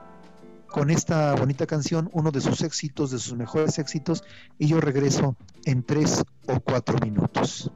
con 0.71 0.89
esta 0.89 1.35
bonita 1.35 1.65
canción, 1.65 2.09
uno 2.13 2.31
de 2.31 2.41
sus 2.41 2.61
éxitos, 2.61 3.11
de 3.11 3.19
sus 3.19 3.35
mejores 3.35 3.79
éxitos, 3.79 4.23
y 4.57 4.67
yo 4.67 4.79
regreso 4.79 5.35
en 5.65 5.83
tres 5.83 6.23
o 6.47 6.59
cuatro 6.59 6.97
minutos. 6.99 7.71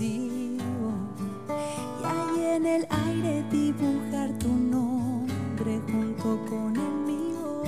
Y 0.00 0.58
ahí 2.04 2.46
en 2.54 2.66
el 2.66 2.86
aire 2.88 3.44
dibujar 3.50 4.30
tu 4.38 4.48
nombre 4.48 5.80
junto 5.90 6.38
con 6.48 6.76
el 6.76 6.92
mío. 7.04 7.64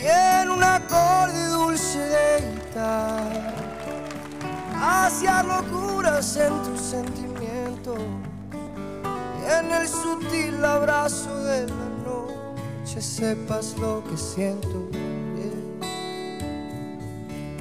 Y 0.00 0.06
en 0.06 0.50
un 0.50 0.62
acorde 0.62 1.48
dulce 1.48 1.98
de 1.98 2.52
guitarra, 2.52 3.54
hacia 4.80 5.42
locuras 5.42 6.36
en 6.36 6.62
tu 6.62 6.78
sentimiento 6.78 7.96
y 9.40 9.50
en 9.50 9.72
el 9.72 9.88
sutil 9.88 10.64
abrazo 10.64 11.42
de 11.42 11.66
la 11.66 11.88
noche 12.04 13.02
sepas 13.02 13.76
lo 13.78 14.04
que 14.04 14.16
siento 14.16 14.88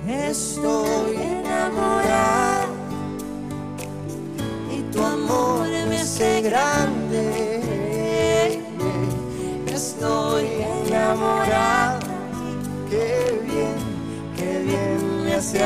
Estoy 0.08 1.17
enamorado. 1.17 2.67
Y 4.72 4.82
tu 4.93 5.04
amor 5.04 5.67
me 5.67 6.00
hace 6.00 6.41
grande. 6.41 7.58
Estoy 9.67 10.48
enamorado, 10.88 12.00
qué 12.89 13.41
bien, 13.43 13.76
qué 14.36 14.63
bien 14.63 15.24
me 15.26 15.34
hace 15.36 15.62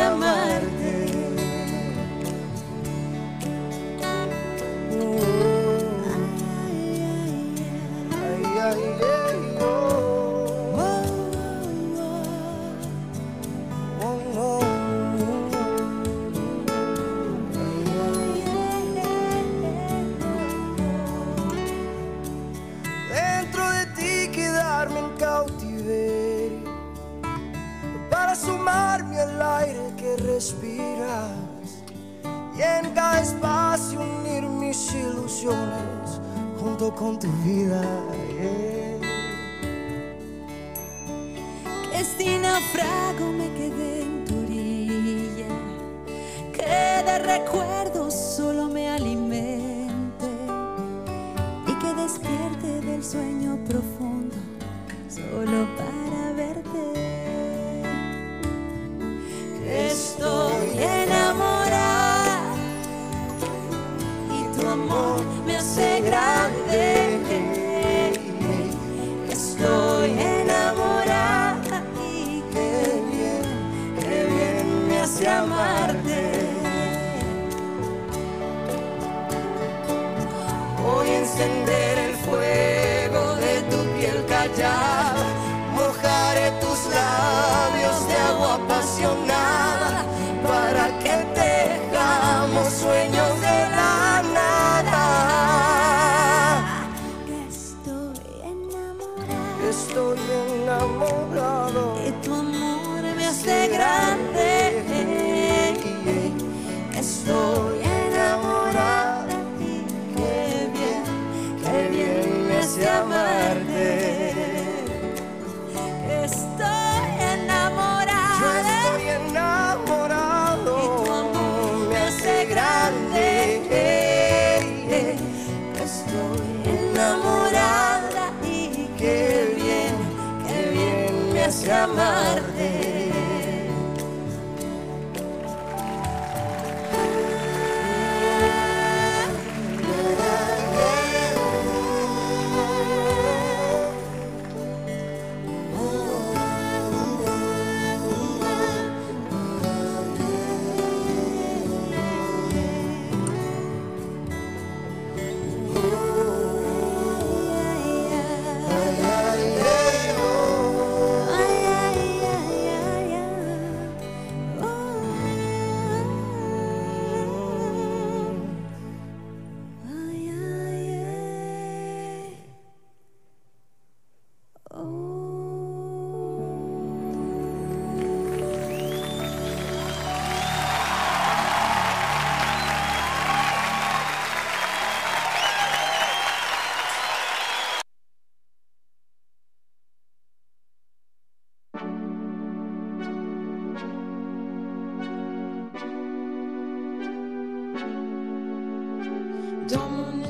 amarte. 30.81 32.57
y 32.57 32.61
en 32.61 32.93
cada 32.93 33.21
espacio 33.21 33.99
unir 33.99 34.43
mis 34.43 34.93
ilusiones 34.93 36.19
junto 36.59 36.93
con 36.95 37.19
tu 37.19 37.27
vida. 37.43 37.81
Que 41.91 42.03
sin 42.03 42.41
naufrago 42.41 43.31
me 43.31 43.47
quedé 43.53 44.01
en 44.03 44.25
tu 44.25 44.37
orilla, 44.39 45.47
que 46.53 47.03
de 47.05 47.19
recuerdos 47.19 47.80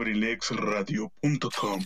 abrilexradio.com 0.00 1.80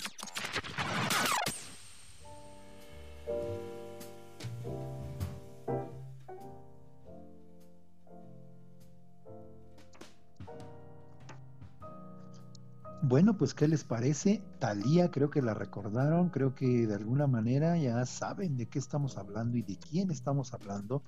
Bueno, 13.03 13.37
pues 13.37 13.53
¿qué 13.53 13.67
les 13.67 13.83
parece? 13.83 14.43
Talía, 14.61 15.11
creo 15.11 15.29
que 15.29 15.43
la 15.43 15.53
recordaron, 15.53 16.31
creo 16.31 16.55
que 16.55 16.87
de 16.87 16.95
alguna 16.95 17.27
manera 17.27 17.77
ya 17.77 18.07
saben 18.07 18.57
de 18.57 18.67
qué 18.67 18.79
estamos 18.79 19.19
hablando 19.19 19.59
y 19.59 19.63
de 19.63 19.77
quién 19.77 20.13
estamos 20.13 20.55
hablando. 20.55 21.03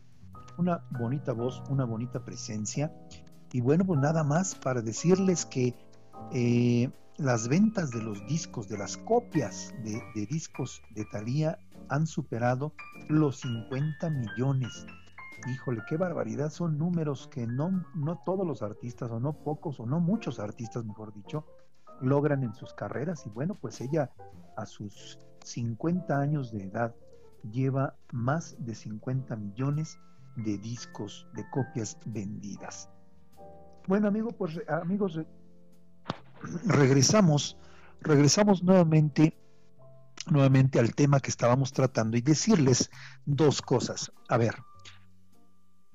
Una 0.58 0.84
bonita 0.90 1.32
voz, 1.32 1.62
una 1.70 1.84
bonita 1.84 2.24
presencia. 2.24 2.92
Y 3.52 3.60
bueno, 3.60 3.86
pues 3.86 4.00
nada 4.00 4.24
más 4.24 4.54
para 4.56 4.82
decirles 4.82 5.46
que 5.46 5.74
eh, 6.32 6.90
las 7.18 7.48
ventas 7.48 7.90
de 7.90 8.02
los 8.02 8.26
discos, 8.26 8.68
de 8.68 8.78
las 8.78 8.96
copias 8.98 9.74
de, 9.82 10.26
discos 10.26 10.82
de 10.94 11.04
Talía 11.06 11.58
han 11.88 12.06
superado 12.06 12.72
los 13.08 13.38
50 13.40 14.10
millones. 14.10 14.86
Híjole, 15.48 15.82
qué 15.88 15.96
barbaridad, 15.96 16.50
son 16.50 16.76
números 16.76 17.28
que 17.28 17.46
no, 17.46 17.84
no 17.94 18.20
todos 18.24 18.46
los 18.46 18.62
artistas, 18.62 19.10
o 19.10 19.20
no 19.20 19.32
pocos, 19.32 19.80
o 19.80 19.86
no 19.86 20.00
muchos 20.00 20.40
artistas, 20.40 20.84
mejor 20.84 21.14
dicho, 21.14 21.46
logran 22.00 22.42
en 22.42 22.54
sus 22.54 22.74
carreras. 22.74 23.24
Y 23.26 23.30
bueno, 23.30 23.54
pues 23.54 23.80
ella 23.80 24.10
a 24.56 24.66
sus 24.66 25.18
50 25.44 26.18
años 26.18 26.52
de 26.52 26.64
edad 26.64 26.94
lleva 27.50 27.94
más 28.12 28.56
de 28.58 28.74
50 28.74 29.36
millones 29.36 29.98
de 30.36 30.58
discos, 30.58 31.26
de 31.34 31.48
copias 31.50 31.98
vendidas. 32.04 32.90
Bueno, 33.86 34.08
amigo, 34.08 34.30
pues 34.32 34.60
amigos, 34.68 35.20
regresamos, 36.66 37.56
regresamos 38.00 38.62
nuevamente, 38.62 39.36
nuevamente 40.30 40.78
al 40.78 40.94
tema 40.94 41.20
que 41.20 41.30
estábamos 41.30 41.72
tratando 41.72 42.16
y 42.16 42.20
decirles 42.20 42.90
dos 43.24 43.62
cosas. 43.62 44.12
A 44.28 44.36
ver, 44.36 44.54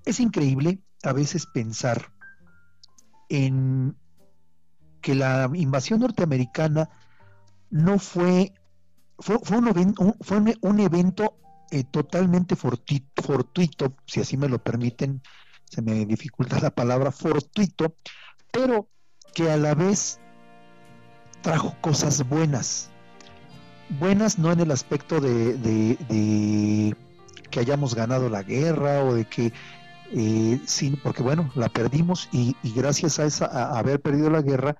es 0.05 0.19
increíble 0.19 0.79
a 1.03 1.13
veces 1.13 1.45
pensar 1.45 2.11
en 3.29 3.95
que 5.01 5.15
la 5.15 5.49
invasión 5.53 5.99
norteamericana 6.01 6.89
no 7.69 7.97
fue, 7.97 8.53
fue, 9.17 9.39
fue 9.39 9.57
un, 9.57 9.95
un- 10.61 10.79
evento 10.79 11.37
eh, 11.71 11.83
totalmente 11.85 12.55
forti- 12.55 13.07
fortuito, 13.15 13.95
si 14.05 14.19
así 14.19 14.37
me 14.37 14.49
lo 14.49 14.61
permiten, 14.61 15.21
se 15.65 15.81
me 15.81 16.05
dificulta 16.05 16.59
la 16.59 16.69
palabra 16.69 17.11
fortuito, 17.11 17.95
pero 18.51 18.89
que 19.33 19.49
a 19.49 19.57
la 19.57 19.73
vez 19.73 20.19
trajo 21.41 21.75
cosas 21.81 22.27
buenas. 22.27 22.89
Buenas 23.99 24.39
no 24.39 24.51
en 24.51 24.61
el 24.61 24.71
aspecto 24.71 25.19
de, 25.19 26.95
que 27.49 27.59
hayamos 27.59 27.95
ganado 27.95 28.29
la 28.29 28.43
guerra 28.43 29.03
o 29.03 29.13
de 29.13 29.25
que 29.25 29.51
eh, 30.13 30.59
sí, 30.65 30.97
porque 31.03 31.23
bueno, 31.23 31.51
la 31.55 31.69
perdimos 31.69 32.29
y, 32.31 32.55
y 32.63 32.73
gracias 32.73 33.19
a, 33.19 33.25
esa, 33.25 33.45
a 33.45 33.79
haber 33.79 34.01
perdido 34.01 34.29
la 34.29 34.41
guerra 34.41 34.77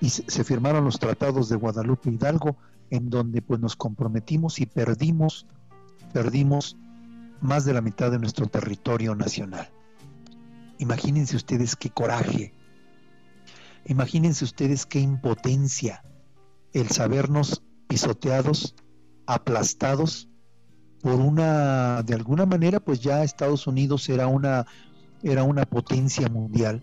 y 0.00 0.10
se, 0.10 0.24
se 0.28 0.44
firmaron 0.44 0.84
los 0.84 0.98
tratados 0.98 1.48
de 1.48 1.56
Guadalupe 1.56 2.10
Hidalgo 2.10 2.56
en 2.90 3.10
donde 3.10 3.42
pues 3.42 3.60
nos 3.60 3.76
comprometimos 3.76 4.60
y 4.60 4.66
perdimos, 4.66 5.46
perdimos 6.12 6.76
más 7.40 7.64
de 7.64 7.72
la 7.72 7.80
mitad 7.80 8.10
de 8.10 8.18
nuestro 8.18 8.46
territorio 8.46 9.14
nacional. 9.14 9.68
Imagínense 10.78 11.36
ustedes 11.36 11.76
qué 11.76 11.90
coraje, 11.90 12.52
imagínense 13.86 14.44
ustedes 14.44 14.86
qué 14.86 15.00
impotencia 15.00 16.02
el 16.72 16.88
sabernos 16.88 17.62
pisoteados, 17.88 18.74
aplastados 19.26 20.28
por 21.02 21.14
una, 21.14 22.02
de 22.02 22.14
alguna 22.14 22.46
manera, 22.46 22.80
pues 22.80 23.00
ya 23.00 23.24
Estados 23.24 23.66
Unidos 23.66 24.08
era 24.08 24.28
una, 24.28 24.66
era 25.22 25.42
una 25.42 25.66
potencia 25.66 26.28
mundial. 26.28 26.82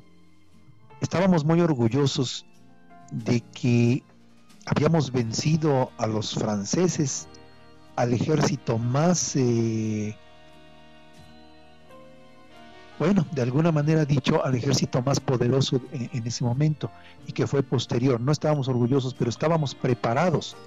Estábamos 1.02 1.46
muy 1.46 1.62
orgullosos 1.62 2.46
de 3.12 3.42
que 3.42 4.04
habíamos 4.66 5.12
vencido 5.12 5.92
a 5.98 6.06
los 6.06 6.36
franceses, 6.36 7.28
al 7.96 8.14
ejército 8.14 8.78
más, 8.78 9.36
eh, 9.36 10.16
bueno, 13.00 13.26
de 13.32 13.42
alguna 13.42 13.72
manera 13.72 14.04
dicho, 14.04 14.46
al 14.46 14.56
ejército 14.56 15.02
más 15.02 15.22
poderoso 15.22 15.80
en, 15.94 16.28
ese 16.28 16.44
momento 16.44 16.92
y 17.26 17.32
que 17.32 17.48
fue 17.48 17.64
posterior. 17.64 18.20
No 18.20 18.34
estábamos 18.34 18.68
orgullosos, 18.68 19.14
pero 19.14 19.30
estábamos 19.30 19.74
preparados 19.74 20.58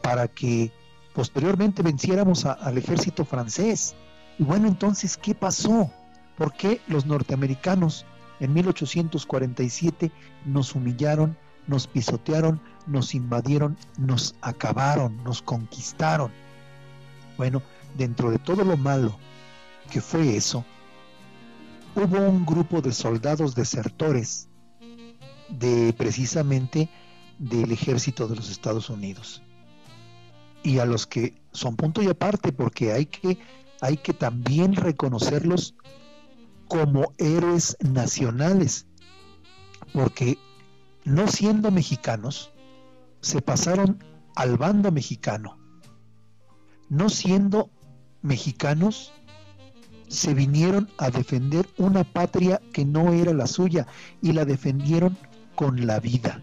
para 0.00 0.28
que 0.28 0.70
posteriormente 1.12 1.82
venciéramos 1.82 2.46
al 2.46 2.78
ejército 2.78 3.24
francés. 3.24 3.96
Y 4.38 4.44
bueno, 4.44 4.68
entonces, 4.68 5.16
¿qué 5.16 5.34
pasó? 5.34 5.90
¿Por 6.38 6.52
qué 6.52 6.80
los 6.86 7.04
norteamericanos 7.04 8.06
en 8.38 8.54
1847 8.54 10.12
nos 10.44 10.72
humillaron, 10.76 11.36
nos 11.66 11.88
pisotearon, 11.88 12.60
nos 12.86 13.12
invadieron, 13.12 13.76
nos 13.98 14.36
acabaron, 14.40 15.24
nos 15.24 15.42
conquistaron? 15.42 16.30
Bueno, 17.36 17.60
dentro 17.98 18.30
de 18.30 18.38
todo 18.38 18.62
lo 18.62 18.76
malo 18.76 19.18
que 19.90 20.00
fue 20.00 20.36
eso, 20.36 20.64
hubo 21.96 22.18
un 22.18 22.46
grupo 22.46 22.80
de 22.80 22.92
soldados 22.92 23.54
desertores 23.54 24.48
de 25.48 25.92
precisamente 25.96 26.88
del 27.38 27.72
ejército 27.72 28.28
de 28.28 28.36
los 28.36 28.50
Estados 28.50 28.90
Unidos 28.90 29.42
y 30.62 30.78
a 30.78 30.84
los 30.84 31.06
que 31.06 31.42
son 31.52 31.76
punto 31.76 32.02
y 32.02 32.08
aparte 32.08 32.52
porque 32.52 32.92
hay 32.92 33.06
que 33.06 33.38
hay 33.80 33.96
que 33.96 34.14
también 34.14 34.74
reconocerlos 34.74 35.74
como 36.68 37.12
héroes 37.18 37.76
nacionales 37.80 38.86
porque 39.92 40.38
no 41.04 41.28
siendo 41.28 41.70
mexicanos, 41.70 42.52
se 43.20 43.40
pasaron 43.40 44.04
al 44.34 44.56
bando 44.56 44.90
mexicano. 44.90 45.58
No 46.88 47.08
siendo 47.08 47.70
mexicanos, 48.22 49.12
se 50.08 50.34
vinieron 50.34 50.88
a 50.98 51.10
defender 51.10 51.68
una 51.78 52.04
patria 52.04 52.60
que 52.72 52.84
no 52.84 53.12
era 53.12 53.32
la 53.32 53.46
suya 53.46 53.86
y 54.22 54.32
la 54.32 54.44
defendieron 54.44 55.16
con 55.54 55.86
la 55.86 56.00
vida. 56.00 56.40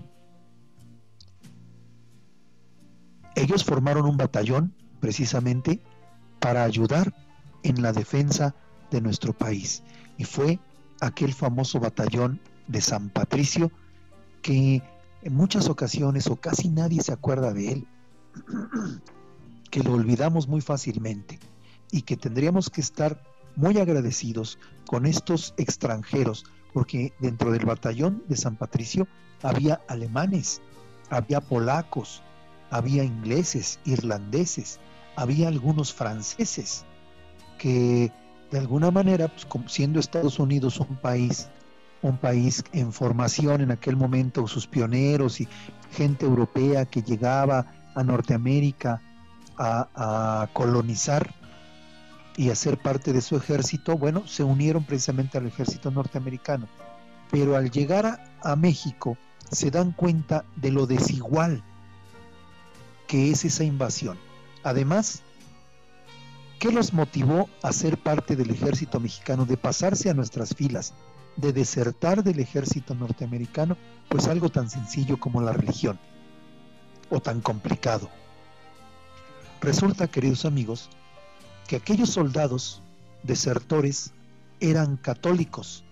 Ellos 3.36 3.64
formaron 3.64 4.06
un 4.06 4.18
batallón 4.18 4.74
precisamente 5.00 5.82
para 6.40 6.64
ayudar 6.64 7.14
en 7.64 7.82
la 7.82 7.94
defensa 7.94 8.56
de 8.92 9.02
nuestro 9.02 9.34
país 9.34 9.84
y 10.18 10.26
fue 10.26 10.60
aquel 11.02 11.34
famoso 11.34 11.80
batallón 11.80 12.40
de 12.68 12.82
San 12.82 13.10
Patricio 13.10 13.72
que 14.42 14.82
en 15.22 15.34
muchas 15.34 15.70
ocasiones 15.70 16.28
o 16.28 16.36
casi 16.36 16.70
nadie 16.70 17.02
se 17.02 17.14
acuerda 17.14 17.54
de 17.54 17.72
él, 17.72 17.88
que 19.72 19.82
lo 19.82 19.94
olvidamos 19.94 20.48
muy 20.48 20.62
fácilmente 20.62 21.40
y 21.92 22.02
que 22.02 22.18
tendríamos 22.18 22.70
que 22.70 22.82
estar 22.82 23.22
muy 23.56 23.78
agradecidos 23.78 24.58
con 24.88 25.06
estos 25.06 25.54
extranjeros, 25.58 26.46
porque 26.74 27.14
dentro 27.20 27.52
del 27.52 27.66
batallón 27.66 28.24
de 28.28 28.38
San 28.38 28.56
Patricio 28.56 29.08
había 29.42 29.82
alemanes, 29.88 30.62
había 31.10 31.42
polacos, 31.42 32.22
había 32.72 33.04
ingleses, 33.04 33.80
irlandeses, 33.86 34.80
había 35.16 35.48
algunos 35.48 35.94
franceses, 35.94 36.86
que 37.60 38.12
de 38.52 38.60
alguna 38.60 38.92
manera, 38.92 39.28
pues, 39.28 39.48
siendo 39.68 40.00
Estados 40.00 40.40
Unidos 40.40 40.80
un 40.80 40.96
país 40.98 41.50
un 42.04 42.18
país 42.18 42.64
en 42.74 42.92
formación 42.92 43.62
en 43.62 43.72
aquel 43.72 43.96
momento, 43.96 44.46
sus 44.48 44.68
pioneros 44.68 45.42
y 45.42 45.48
gente 45.94 46.26
europea 46.26 46.86
que 46.86 47.02
llegaba 47.02 47.66
a 47.96 48.04
Norteamérica 48.04 49.02
a, 49.58 50.50
colonizar 50.54 51.34
y 52.36 52.50
a 52.50 52.56
ser 52.56 52.78
parte 52.78 53.14
de 53.14 53.22
su 53.22 53.36
ejército, 53.36 53.98
bueno, 53.98 54.28
se 54.28 54.44
unieron 54.44 54.84
precisamente 54.84 55.38
al 55.38 55.48
ejército 55.48 55.92
norteamericano. 55.92 56.68
Pero 57.32 57.56
al 57.56 57.72
llegar 57.72 58.38
a 58.42 58.56
México 58.56 59.18
se 59.52 59.72
dan 59.72 59.92
cuenta 59.92 60.46
de 60.56 60.72
lo 60.72 60.88
desigual 60.88 61.64
que 63.08 63.32
es 63.32 63.46
esa 63.46 63.64
invasión. 63.64 64.18
Además, 64.64 65.22
¿qué 66.60 66.72
los 66.72 66.94
motivó 66.94 67.50
a 67.62 67.72
ser 67.72 67.98
parte 67.98 68.36
del 68.36 68.50
ejército 68.50 69.00
mexicano, 69.00 69.46
de 69.46 69.58
pasarse 69.58 70.10
a 70.10 70.14
nuestras 70.14 70.56
filas? 70.56 70.94
de 71.36 71.54
desertar 71.54 72.24
del 72.24 72.40
ejército 72.40 72.94
norteamericano, 72.96 73.78
pues 74.10 74.28
algo 74.28 74.50
tan 74.50 74.70
sencillo 74.70 75.20
como 75.20 75.42
la 75.42 75.54
religión, 75.54 76.00
o 77.10 77.20
tan 77.20 77.42
complicado. 77.42 78.10
Resulta, 79.62 80.08
queridos 80.08 80.46
amigos, 80.46 80.90
que 81.74 81.78
aquellos 81.78 82.12
soldados 82.12 82.84
desertores 83.24 84.14
eran 84.60 84.96
católicos. 84.96 85.84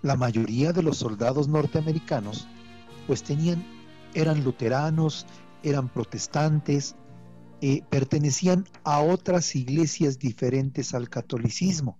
La 0.00 0.16
mayoría 0.16 0.72
de 0.72 0.82
los 0.82 0.96
soldados 0.96 1.46
norteamericanos, 1.46 2.48
pues 3.06 3.22
tenían, 3.22 3.62
eran 4.14 4.42
luteranos, 4.44 5.26
eran 5.62 5.90
protestantes, 5.90 6.96
eh, 7.60 7.82
pertenecían 7.90 8.64
a 8.82 9.02
otras 9.02 9.54
iglesias 9.56 10.18
diferentes 10.18 10.94
al 10.94 11.10
catolicismo. 11.10 11.98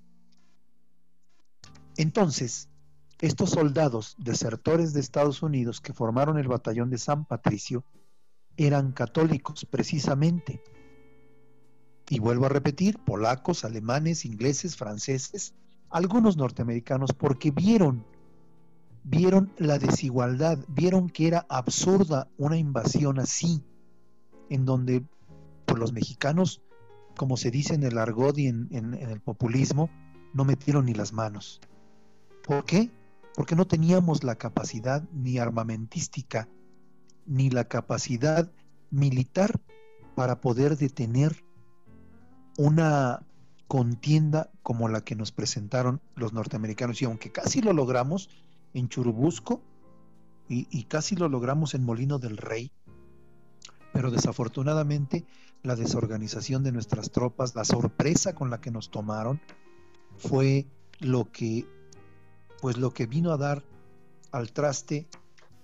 Entonces, 1.98 2.70
estos 3.18 3.50
soldados 3.50 4.16
desertores 4.16 4.94
de 4.94 5.00
Estados 5.00 5.42
Unidos 5.42 5.82
que 5.82 5.92
formaron 5.92 6.38
el 6.38 6.48
batallón 6.48 6.88
de 6.88 6.96
San 6.96 7.26
Patricio 7.26 7.84
eran 8.56 8.92
católicos 8.92 9.66
precisamente. 9.66 10.62
Y 12.10 12.18
vuelvo 12.18 12.44
a 12.44 12.50
repetir, 12.50 12.98
polacos, 12.98 13.64
alemanes, 13.64 14.26
ingleses, 14.26 14.76
franceses, 14.76 15.54
algunos 15.88 16.36
norteamericanos, 16.36 17.14
porque 17.14 17.50
vieron, 17.50 18.04
vieron 19.02 19.50
la 19.56 19.78
desigualdad, 19.78 20.58
vieron 20.68 21.08
que 21.08 21.28
era 21.28 21.46
absurda 21.48 22.28
una 22.36 22.58
invasión 22.58 23.18
así, 23.18 23.64
en 24.50 24.66
donde 24.66 25.02
por 25.64 25.78
los 25.78 25.94
mexicanos, 25.94 26.60
como 27.16 27.38
se 27.38 27.50
dice 27.50 27.74
en 27.74 27.84
el 27.84 27.96
argot 27.96 28.36
y 28.36 28.48
en, 28.48 28.68
en 28.70 28.94
el 28.94 29.20
populismo, 29.20 29.88
no 30.34 30.44
metieron 30.44 30.84
ni 30.84 30.92
las 30.92 31.14
manos. 31.14 31.62
¿Por 32.44 32.64
qué? 32.64 32.90
porque 33.34 33.56
no 33.56 33.66
teníamos 33.66 34.24
la 34.24 34.36
capacidad 34.36 35.02
ni 35.12 35.38
armamentística 35.38 36.48
ni 37.26 37.50
la 37.50 37.64
capacidad 37.64 38.50
militar 38.90 39.60
para 40.14 40.40
poder 40.40 40.76
detener 40.76 41.44
una 42.60 43.22
contienda 43.68 44.50
como 44.62 44.90
la 44.90 45.00
que 45.00 45.16
nos 45.16 45.32
presentaron 45.32 46.02
los 46.14 46.34
norteamericanos 46.34 47.00
y 47.00 47.06
aunque 47.06 47.32
casi 47.32 47.62
lo 47.62 47.72
logramos 47.72 48.28
en 48.74 48.90
Churubusco 48.90 49.62
y, 50.46 50.84
casi 50.84 51.16
lo 51.16 51.30
logramos 51.30 51.74
en 51.74 51.84
Molino 51.84 52.18
del 52.18 52.36
Rey, 52.36 52.70
pero 53.94 54.10
desafortunadamente 54.10 55.24
la 55.62 55.74
desorganización 55.74 56.62
de 56.62 56.72
nuestras 56.72 57.10
tropas, 57.12 57.54
la 57.54 57.64
sorpresa 57.64 58.34
con 58.34 58.50
la 58.50 58.60
que 58.60 58.70
nos 58.70 58.90
tomaron, 58.90 59.40
fue 60.18 60.66
lo 60.98 61.32
que 61.32 61.66
pues 62.60 62.76
lo 62.76 62.92
que 62.92 63.06
vino 63.06 63.32
a 63.32 63.38
dar 63.38 63.62
al 64.32 64.52
traste 64.52 65.08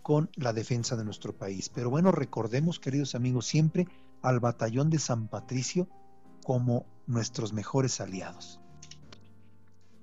con 0.01 0.31
la 0.37 0.55
defensa 0.55 0.97
de 0.97 1.05
nuestro 1.05 1.37
país. 1.37 1.69
Pero 1.69 1.91
bueno, 1.91 2.11
recordemos, 2.11 2.81
queridos 2.81 3.15
amigos, 3.15 3.45
siempre 3.45 3.87
al 4.23 4.41
batallón 4.41 4.89
de 4.89 4.99
San 4.99 5.29
Patricio 5.29 5.89
como 6.47 6.87
nuestros 7.09 7.53
mejores 7.53 8.01
aliados. 8.01 8.61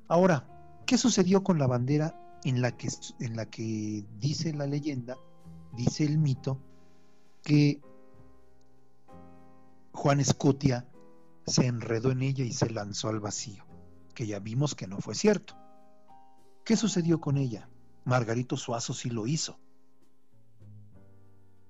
Ahora, 0.09 0.45
¿qué 0.85 0.97
sucedió 0.97 1.41
con 1.41 1.57
la 1.57 1.67
bandera 1.67 2.19
en 2.43 2.61
la 2.61 2.75
que, 2.75 2.89
en 3.21 3.37
la 3.37 3.45
que 3.45 4.05
dice 4.19 4.51
la 4.51 4.67
leyenda, 4.67 5.15
dice 5.71 6.03
el 6.03 6.17
mito, 6.17 6.59
que 7.43 7.79
Juan 9.93 10.19
Escutia 10.19 10.85
se 11.47 11.65
enredó 11.65 12.11
en 12.11 12.23
ella 12.23 12.43
y 12.43 12.51
se 12.51 12.69
lanzó 12.69 13.07
al 13.07 13.21
vacío? 13.21 13.63
Que 14.13 14.27
ya 14.27 14.39
vimos 14.39 14.75
que 14.75 14.85
no 14.85 14.97
fue 14.97 15.15
cierto. 15.15 15.55
¿Qué 16.65 16.75
sucedió 16.75 17.21
con 17.21 17.37
ella? 17.37 17.69
Margarito 18.03 18.57
Suazo 18.57 18.93
sí 18.93 19.09
lo 19.09 19.27
hizo. 19.27 19.61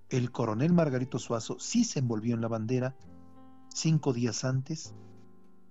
El 0.09 0.31
coronel 0.31 0.73
Margarito 0.73 1.19
Suazo 1.19 1.59
sí 1.59 1.83
se 1.83 1.99
envolvió 1.99 2.33
en 2.33 2.41
la 2.41 2.47
bandera 2.47 2.95
cinco 3.73 4.13
días 4.13 4.43
antes 4.43 4.93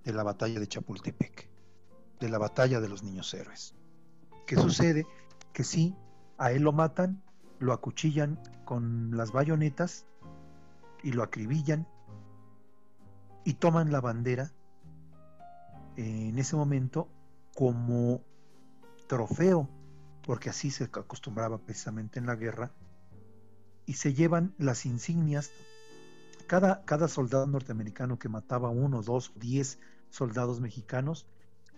de 0.05 0.13
la 0.13 0.23
batalla 0.23 0.59
de 0.59 0.67
Chapultepec, 0.67 1.49
de 2.21 2.29
la 2.29 2.39
batalla 2.39 2.81
de 2.81 2.89
los 2.89 3.03
niños 3.03 3.33
héroes. 3.35 3.75
¿Qué 4.47 4.57
sucede? 4.57 5.07
Que 5.53 5.65
sí, 5.65 5.95
a 6.39 6.53
él 6.53 6.63
lo 6.63 6.73
matan, 6.73 7.23
lo 7.59 7.73
acuchillan 7.73 8.41
con 8.65 9.17
las 9.17 9.33
bayonetas 9.33 10.07
y 11.03 11.13
lo 11.13 11.23
acribillan 11.23 11.87
y 13.45 13.55
toman 13.55 13.93
la 13.93 14.01
bandera 14.01 14.53
en 15.97 16.39
ese 16.39 16.57
momento 16.57 17.09
como 17.55 18.23
trofeo, 19.07 19.69
porque 20.23 20.51
así 20.51 20.71
se 20.71 20.85
acostumbraba 20.85 21.59
precisamente 21.59 22.19
en 22.19 22.27
la 22.27 22.37
guerra, 22.37 22.73
y 23.85 23.95
se 23.95 24.15
llevan 24.15 24.55
las 24.59 24.87
insignias. 24.87 25.51
Cada, 26.53 26.85
cada 26.85 27.09
soldado 27.09 27.47
norteamericano 27.47 28.19
que 28.19 28.29
mataba 28.29 28.69
uno, 28.69 29.01
dos, 29.01 29.33
diez 29.37 29.79
soldados 30.11 30.61
mexicanos, 30.61 31.27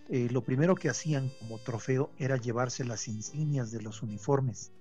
eh, 0.08 0.28
lo 0.32 0.42
primero 0.42 0.74
que 0.74 0.88
hacían 0.88 1.30
como 1.38 1.60
trofeo 1.60 2.10
era 2.18 2.38
llevarse 2.38 2.84
las 2.84 3.06
insignias 3.06 3.70
de 3.70 3.80
los 3.82 4.02
uniformes 4.02 4.72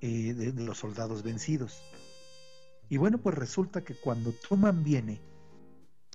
eh, 0.00 0.32
de, 0.32 0.52
los 0.54 0.78
soldados 0.78 1.22
vencidos. 1.22 1.82
Y 2.88 2.96
bueno, 2.96 3.18
pues 3.18 3.34
resulta 3.34 3.84
que 3.84 3.94
cuando 3.94 4.32
Truman 4.32 4.82
viene 4.82 5.20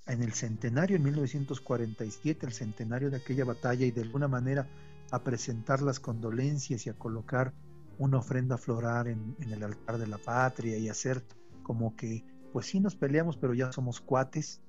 en 0.07 0.23
el 0.23 0.33
centenario, 0.33 0.97
en 0.97 1.03
1947, 1.03 2.43
el 2.43 2.53
centenario 2.53 3.11
de 3.11 3.17
aquella 3.17 3.45
batalla 3.45 3.85
y 3.85 3.91
de 3.91 4.01
alguna 4.01 4.27
manera 4.27 4.67
a 5.11 5.23
presentar 5.23 5.83
las 5.83 5.99
condolencias 5.99 6.87
y 6.87 6.89
a 6.89 6.97
colocar 6.97 7.53
una 7.99 8.17
ofrenda 8.17 8.57
floral 8.57 9.09
en 9.09 9.35
el 9.53 9.61
altar 9.61 9.99
de 9.99 10.07
la 10.07 10.17
patria 10.17 10.75
y 10.75 10.89
hacer 10.89 11.23
como 11.69 11.95
que, 11.95 12.25
pues 12.51 12.65
sí 12.65 12.79
nos 12.79 12.95
peleamos, 12.95 13.37
pero 13.37 13.53
ya 13.53 13.71
somos 13.71 14.01
cuates. 14.01 14.59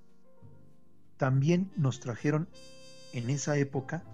También 1.16 1.72
nos 1.74 1.98
trajeron 1.98 2.46
en 3.14 3.30
esa 3.30 3.56
época, 3.56 4.04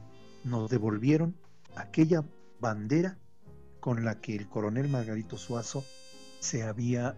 nos 0.44 0.70
devolvieron 0.70 1.34
aquella 1.74 2.22
bandera 2.60 3.18
con 3.80 4.04
la 4.04 4.20
que 4.20 4.36
el 4.36 4.48
coronel 4.48 4.88
Margarito 4.88 5.36
Suazo 5.36 5.82
se 6.38 6.62
había 6.62 7.16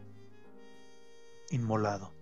inmolado. 1.50 2.14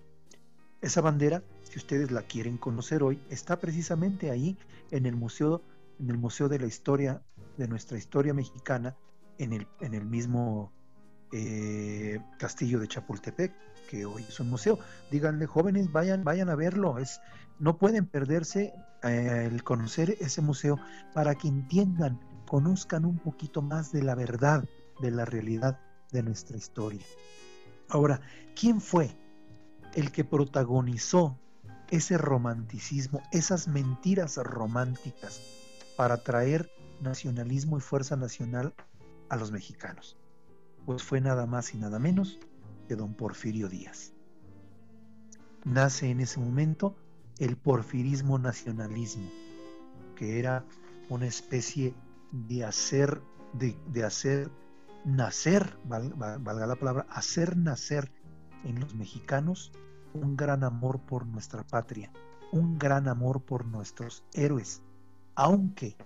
Esa 0.81 1.03
bandera 1.03 1.45
si 1.63 1.79
ustedes 1.79 2.11
la 2.11 2.23
quieren 2.23 2.59
conocer 2.59 3.05
hoy, 3.05 3.21
está 3.31 3.61
precisamente 3.61 4.33
ahí 4.33 4.59
en 4.91 5.07
el 5.07 5.15
museo, 5.15 5.63
en 6.01 6.11
el 6.11 6.19
museo 6.19 6.49
de 6.49 6.59
la 6.59 6.67
historia, 6.67 7.23
de 7.57 7.69
nuestra 7.69 7.97
historia 7.97 8.35
mexicana, 8.35 8.97
en 9.39 9.53
el, 9.53 9.69
en 9.81 9.95
el 9.95 10.05
mismo 10.05 10.73
eh, 11.33 12.21
castillo 12.39 12.79
de 12.79 12.89
Chapultepec, 12.89 13.53
que 13.89 14.05
hoy 14.05 14.25
es 14.29 14.39
un 14.41 14.51
museo. 14.51 14.79
Díganle, 15.11 15.47
jóvenes, 15.47 15.91
vayan, 15.93 16.25
vayan 16.25 16.49
a 16.49 16.55
verlo. 16.55 16.99
Es, 16.99 17.21
no 17.59 17.79
pueden 17.79 18.07
perderse 18.07 18.75
eh, 19.03 19.49
el 19.51 19.63
conocer 19.63 20.17
ese 20.21 20.43
museo 20.43 20.79
para 21.15 21.35
que 21.35 21.49
entiendan, 21.49 22.21
conozcan 22.47 23.05
un 23.05 23.19
poquito 23.19 23.63
más 23.63 23.93
de 23.93 24.03
la 24.03 24.15
verdad, 24.15 24.65
de 25.01 25.11
la 25.11 25.25
realidad 25.25 25.81
de 26.13 26.23
nuestra 26.23 26.57
historia. 26.57 27.05
Ahora, 27.89 28.21
¿quién 28.55 28.81
fue 28.81 29.17
el 29.95 30.13
que 30.13 30.25
protagonizó 30.25 31.39
ese 31.91 32.19
romanticismo, 32.19 33.23
esas 33.33 33.69
mentiras 33.69 34.37
románticas 34.37 35.41
para 35.97 36.23
traer 36.23 36.71
nacionalismo 37.01 37.79
y 37.79 37.81
fuerza 37.81 38.17
nacional 38.17 38.75
a 39.29 39.37
los 39.37 39.53
mexicanos? 39.53 40.17
Pues 40.87 41.03
fue 41.03 41.21
nada 41.21 41.47
más 41.47 41.75
y 41.75 41.79
nada 41.79 41.99
menos 41.99 42.39
que 42.89 42.97
don 42.97 43.15
Porfirio 43.15 43.69
Díaz. 43.69 44.13
Nace 45.65 46.11
en 46.11 46.21
ese 46.21 46.39
momento 46.39 46.97
el 47.39 47.57
porfirismo 47.57 48.39
nacionalismo, 48.39 49.29
que 50.15 50.39
era 50.39 50.65
una 51.09 51.27
especie 51.27 51.93
de 52.31 52.65
hacer, 52.65 53.21
de, 53.53 54.05
hacer 54.05 54.51
nacer, 55.05 55.77
valga 55.85 56.67
la 56.67 56.77
palabra, 56.77 57.07
hacer 57.11 57.57
nacer 57.57 58.13
en 58.65 58.81
los 58.81 58.95
mexicanos 58.95 59.73
un 60.15 60.37
gran 60.37 60.65
amor 60.65 61.01
por 61.01 61.27
nuestra 61.27 61.65
patria, 61.65 62.13
un 62.53 62.79
gran 62.79 63.09
amor 63.09 63.43
por 63.43 63.67
nuestros 63.67 64.25
héroes, 64.33 64.83
aunque, 65.35 65.97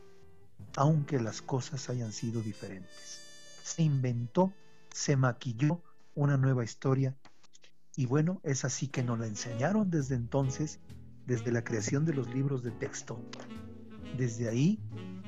aunque 0.77 1.21
las 1.21 1.43
cosas 1.43 1.89
hayan 1.91 2.13
sido 2.13 2.41
diferentes. 2.41 3.21
Se 3.63 3.83
inventó, 3.83 4.53
se 4.93 5.17
maquilló 5.17 5.83
una 6.15 6.37
nueva 6.37 6.65
historia 6.65 7.17
y 7.97 8.07
bueno, 8.07 8.41
es 8.45 8.65
así 8.65 8.89
que 8.89 9.03
nos 9.03 9.19
la 9.19 9.27
enseñaron 9.27 9.91
desde 9.91 10.15
entonces, 10.15 10.81
desde 11.27 11.53
la 11.53 11.65
creación 11.65 12.05
de 12.05 12.15
los 12.15 12.33
libros 12.33 12.63
de 12.63 12.71
texto. 12.71 13.21
Desde 14.17 14.49
ahí 14.49 14.81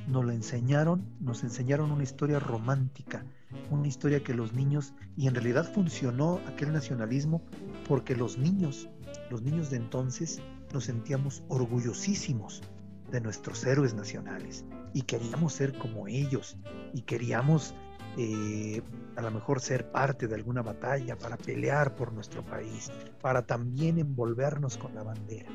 nos 0.09 0.25
la 0.25 0.35
enseñaron, 0.35 1.05
nos 1.21 1.43
enseñaron 1.45 1.93
una 1.93 2.03
historia 2.03 2.39
romántica, 2.39 3.25
una 3.71 3.89
historia 3.89 4.23
que 4.23 4.35
los 4.35 4.55
niños, 4.55 4.95
y 5.17 5.27
en 5.27 5.35
realidad 5.35 5.71
funcionó 5.73 6.41
aquel 6.47 6.73
nacionalismo 6.73 7.43
porque 7.87 8.17
los 8.17 8.39
niños, 8.39 8.89
los 9.31 9.43
niños 9.43 9.71
de 9.71 9.77
entonces, 9.77 10.41
nos 10.73 10.85
sentíamos 10.85 11.43
orgullosísimos 11.49 12.63
de 13.11 13.21
nuestros 13.21 13.65
héroes 13.65 13.93
nacionales 13.95 14.65
y 14.95 15.03
queríamos 15.03 15.53
ser 15.53 15.77
como 15.77 16.09
ellos 16.09 16.57
y 16.95 17.03
queríamos 17.03 17.75
eh, 18.17 18.83
a 19.17 19.23
lo 19.23 19.31
mejor 19.31 19.61
ser 19.61 19.91
parte 19.91 20.29
de 20.29 20.35
alguna 20.35 20.63
batalla 20.63 21.17
para 21.17 21.37
pelear 21.37 21.95
por 21.95 22.13
nuestro 22.13 22.45
país, 22.45 22.91
para 23.21 23.47
también 23.47 23.99
envolvernos 23.99 24.77
con 24.77 24.95
la 24.95 25.03
bandera. 25.03 25.51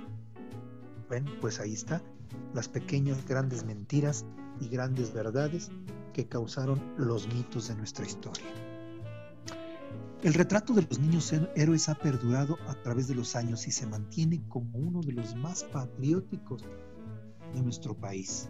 Bueno, 1.07 1.31
pues 1.39 1.59
ahí 1.59 1.73
está, 1.73 2.01
las 2.53 2.67
pequeñas 2.67 3.25
grandes 3.25 3.63
mentiras 3.63 4.25
y 4.59 4.69
grandes 4.69 5.13
verdades 5.13 5.71
que 6.13 6.27
causaron 6.27 6.81
los 6.97 7.27
mitos 7.33 7.67
de 7.67 7.75
nuestra 7.75 8.05
historia. 8.05 8.45
El 10.23 10.33
retrato 10.33 10.73
de 10.73 10.81
los 10.81 10.99
niños 10.99 11.31
héroes 11.55 11.89
ha 11.89 11.95
perdurado 11.95 12.57
a 12.67 12.73
través 12.81 13.07
de 13.07 13.13
los 13.13 13.35
años 13.35 13.67
y 13.67 13.71
se 13.71 13.85
mantiene 13.85 14.41
como 14.47 14.79
uno 14.79 15.01
de 15.01 15.11
los 15.11 15.35
más 15.35 15.63
patrióticos 15.63 16.63
de 17.53 17.61
nuestro 17.61 17.93
país. 17.93 18.49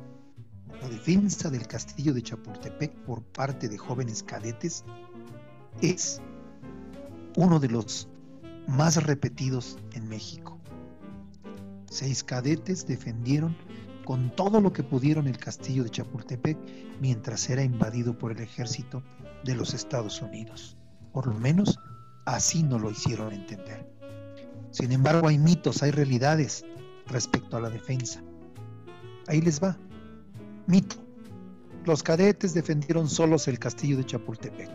La 0.82 0.89
defensa 0.89 1.49
del 1.49 1.68
castillo 1.68 2.13
de 2.13 2.22
Chapultepec 2.22 2.93
por 3.03 3.24
parte 3.24 3.68
de 3.68 3.78
jóvenes 3.78 4.24
cadetes 4.24 4.84
es 5.82 6.22
uno 7.36 7.59
de 7.59 7.70
los 7.70 8.07
más 8.68 9.03
repetidos 9.03 9.78
en 9.93 10.07
México. 10.07 10.59
Seis 11.89 12.24
cadetes 12.24 12.86
defendieron 12.86 13.55
con 14.05 14.34
todo 14.36 14.61
lo 14.61 14.72
que 14.72 14.84
pudieron 14.84 15.28
el 15.28 15.38
castillo 15.38 15.84
de 15.84 15.89
Chapultepec 15.89 16.57
mientras 17.01 17.49
era 17.49 17.63
invadido 17.63 18.18
por 18.18 18.32
el 18.32 18.39
ejército 18.39 19.03
de 19.43 19.55
los 19.55 19.74
Estados 19.74 20.22
Unidos. 20.22 20.78
Por 21.11 21.28
lo 21.28 21.39
menos 21.39 21.80
así 22.26 22.63
no 22.63 22.78
lo 22.78 22.91
hicieron 22.91 23.34
entender. 23.34 23.89
Sin 24.72 24.91
embargo, 24.91 25.28
hay 25.28 25.38
mitos, 25.38 25.82
hay 25.82 25.91
realidades 25.91 26.63
respecto 27.07 27.57
a 27.57 27.61
la 27.61 27.70
defensa. 27.70 28.22
Ahí 29.28 29.41
les 29.41 29.61
va. 29.61 29.78
Mito. 30.68 30.97
Los 31.86 32.03
cadetes 32.03 32.53
defendieron 32.53 33.07
solos 33.07 33.47
el 33.47 33.57
castillo 33.57 33.95
de 33.95 34.05
Chapultepec. 34.05 34.70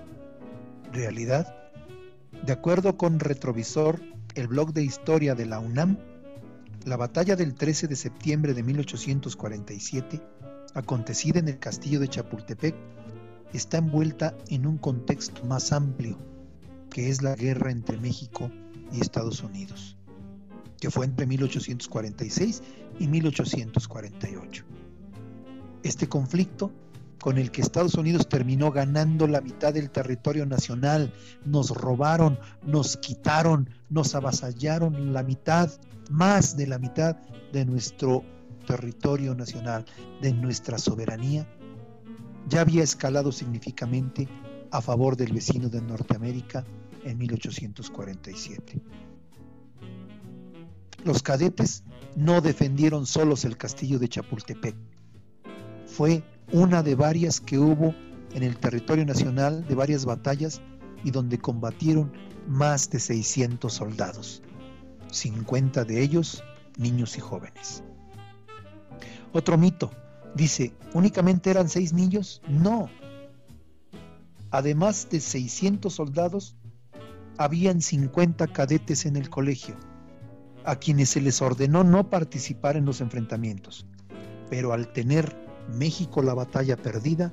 Realidad. 0.90 1.54
De 2.46 2.54
acuerdo 2.54 2.96
con 2.96 3.20
Retrovisor, 3.20 4.00
el 4.34 4.48
blog 4.48 4.72
de 4.72 4.82
historia 4.82 5.34
de 5.34 5.44
la 5.44 5.58
UNAM, 5.58 5.98
la 6.86 6.96
batalla 6.96 7.36
del 7.36 7.54
13 7.54 7.88
de 7.88 7.96
septiembre 7.96 8.54
de 8.54 8.62
1847, 8.62 10.22
acontecida 10.72 11.40
en 11.40 11.48
el 11.48 11.58
castillo 11.58 12.00
de 12.00 12.08
Chapultepec, 12.08 12.74
está 13.52 13.76
envuelta 13.76 14.34
en 14.48 14.66
un 14.66 14.78
contexto 14.78 15.44
más 15.44 15.72
amplio, 15.72 16.16
que 16.88 17.10
es 17.10 17.20
la 17.20 17.34
guerra 17.34 17.70
entre 17.70 17.98
México 17.98 18.50
y 18.90 19.02
Estados 19.02 19.42
Unidos, 19.42 19.98
que 20.80 20.90
fue 20.90 21.04
entre 21.04 21.26
1846 21.26 22.62
y 22.98 23.08
1848. 23.08 24.64
Este 25.82 26.08
conflicto 26.08 26.70
con 27.22 27.38
el 27.38 27.52
que 27.52 27.62
Estados 27.62 27.94
Unidos 27.94 28.28
terminó 28.28 28.72
ganando 28.72 29.28
la 29.28 29.40
mitad 29.40 29.72
del 29.72 29.90
territorio 29.90 30.44
nacional. 30.44 31.12
Nos 31.44 31.70
robaron, 31.70 32.38
nos 32.66 32.96
quitaron, 32.96 33.70
nos 33.88 34.16
avasallaron 34.16 35.12
la 35.12 35.22
mitad, 35.22 35.70
más 36.10 36.56
de 36.56 36.66
la 36.66 36.78
mitad 36.78 37.16
de 37.52 37.64
nuestro 37.64 38.24
territorio 38.66 39.36
nacional, 39.36 39.84
de 40.20 40.32
nuestra 40.32 40.78
soberanía. 40.78 41.46
Ya 42.48 42.60
había 42.62 42.82
escalado 42.82 43.30
significativamente 43.30 44.28
a 44.72 44.80
favor 44.80 45.16
del 45.16 45.32
vecino 45.32 45.68
de 45.68 45.80
Norteamérica 45.80 46.64
en 47.04 47.18
1847. 47.18 48.82
Los 51.04 51.22
cadetes 51.22 51.84
no 52.16 52.40
defendieron 52.40 53.06
solos 53.06 53.44
el 53.44 53.56
castillo 53.56 54.00
de 54.00 54.08
Chapultepec. 54.08 54.74
Fue 55.92 56.22
una 56.52 56.82
de 56.82 56.94
varias 56.94 57.38
que 57.38 57.58
hubo 57.58 57.94
en 58.32 58.42
el 58.42 58.56
territorio 58.56 59.04
nacional, 59.04 59.66
de 59.68 59.74
varias 59.74 60.06
batallas 60.06 60.62
y 61.04 61.10
donde 61.10 61.38
combatieron 61.38 62.10
más 62.48 62.88
de 62.88 62.98
600 62.98 63.70
soldados, 63.70 64.42
50 65.10 65.84
de 65.84 66.02
ellos 66.02 66.42
niños 66.78 67.18
y 67.18 67.20
jóvenes. 67.20 67.84
Otro 69.34 69.58
mito, 69.58 69.90
dice, 70.34 70.72
¿únicamente 70.94 71.50
eran 71.50 71.68
seis 71.68 71.92
niños? 71.92 72.40
No. 72.48 72.88
Además 74.50 75.08
de 75.10 75.20
600 75.20 75.92
soldados, 75.92 76.56
habían 77.36 77.82
50 77.82 78.46
cadetes 78.46 79.04
en 79.04 79.16
el 79.16 79.28
colegio, 79.28 79.76
a 80.64 80.76
quienes 80.76 81.10
se 81.10 81.20
les 81.20 81.42
ordenó 81.42 81.84
no 81.84 82.08
participar 82.08 82.78
en 82.78 82.86
los 82.86 83.02
enfrentamientos, 83.02 83.86
pero 84.48 84.72
al 84.72 84.90
tener 84.94 85.41
México 85.68 86.22
la 86.22 86.34
batalla 86.34 86.76
perdida, 86.76 87.32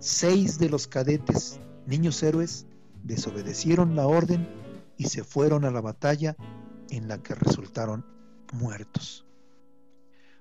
seis 0.00 0.58
de 0.58 0.68
los 0.68 0.86
cadetes, 0.86 1.60
niños 1.86 2.22
héroes, 2.22 2.66
desobedecieron 3.02 3.96
la 3.96 4.06
orden 4.06 4.48
y 4.96 5.04
se 5.08 5.24
fueron 5.24 5.64
a 5.64 5.70
la 5.70 5.80
batalla 5.80 6.36
en 6.90 7.08
la 7.08 7.22
que 7.22 7.34
resultaron 7.34 8.04
muertos. 8.52 9.26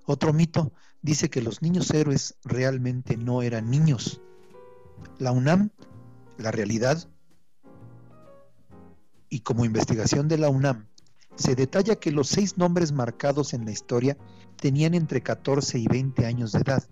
Otro 0.05 0.33
mito 0.33 0.71
dice 1.01 1.29
que 1.29 1.41
los 1.41 1.61
niños 1.61 1.91
héroes 1.91 2.35
realmente 2.43 3.17
no 3.17 3.41
eran 3.41 3.69
niños. 3.69 4.21
La 5.19 5.31
UNAM, 5.31 5.69
la 6.37 6.51
realidad, 6.51 7.09
y 9.29 9.41
como 9.41 9.65
investigación 9.65 10.27
de 10.27 10.37
la 10.37 10.49
UNAM, 10.49 10.87
se 11.35 11.55
detalla 11.55 11.97
que 11.97 12.11
los 12.11 12.29
seis 12.29 12.57
nombres 12.57 12.91
marcados 12.91 13.53
en 13.53 13.65
la 13.65 13.71
historia 13.71 14.17
tenían 14.55 14.93
entre 14.93 15.21
14 15.21 15.77
y 15.77 15.87
20 15.87 16.25
años 16.25 16.51
de 16.51 16.59
edad 16.59 16.83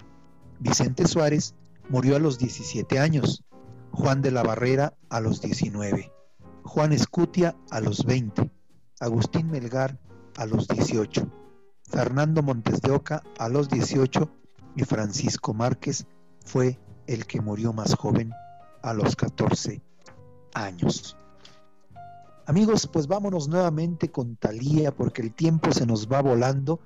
Vicente 0.60 1.08
Suárez 1.08 1.56
murió 1.90 2.16
a 2.16 2.20
los 2.20 2.38
17 2.38 3.00
años, 3.00 3.44
Juan 3.92 4.22
de 4.22 4.32
la 4.32 4.44
Barrera 4.44 4.94
a 5.10 5.20
los 5.20 5.42
19, 5.42 6.12
Juan 6.64 6.92
Escutia 6.92 7.56
a 7.70 7.80
los 7.80 8.06
20, 8.06 8.52
Agustín 9.00 9.50
Melgar 9.50 10.00
a 10.38 10.46
los 10.46 10.68
18, 10.68 11.28
Fernando 11.90 12.42
Montes 12.42 12.82
de 12.82 12.92
Oca 12.92 13.24
a 13.38 13.50
los 13.50 13.70
18 13.70 14.30
y 14.76 14.84
Francisco 14.84 15.54
Márquez 15.54 16.06
fue 16.44 16.80
el 17.08 17.26
que 17.26 17.42
murió 17.42 17.74
más 17.74 17.94
joven 17.96 18.32
a 18.82 18.94
los 18.94 19.16
14 19.16 19.82
años. 20.54 21.18
Amigos, 22.48 22.88
pues 22.92 23.08
vámonos 23.08 23.48
nuevamente 23.48 24.12
con 24.12 24.36
Talía 24.36 24.92
porque 24.96 25.22
el 25.22 25.34
tiempo 25.34 25.72
se 25.72 25.86
nos 25.86 26.08
va 26.12 26.22
volando 26.22 26.80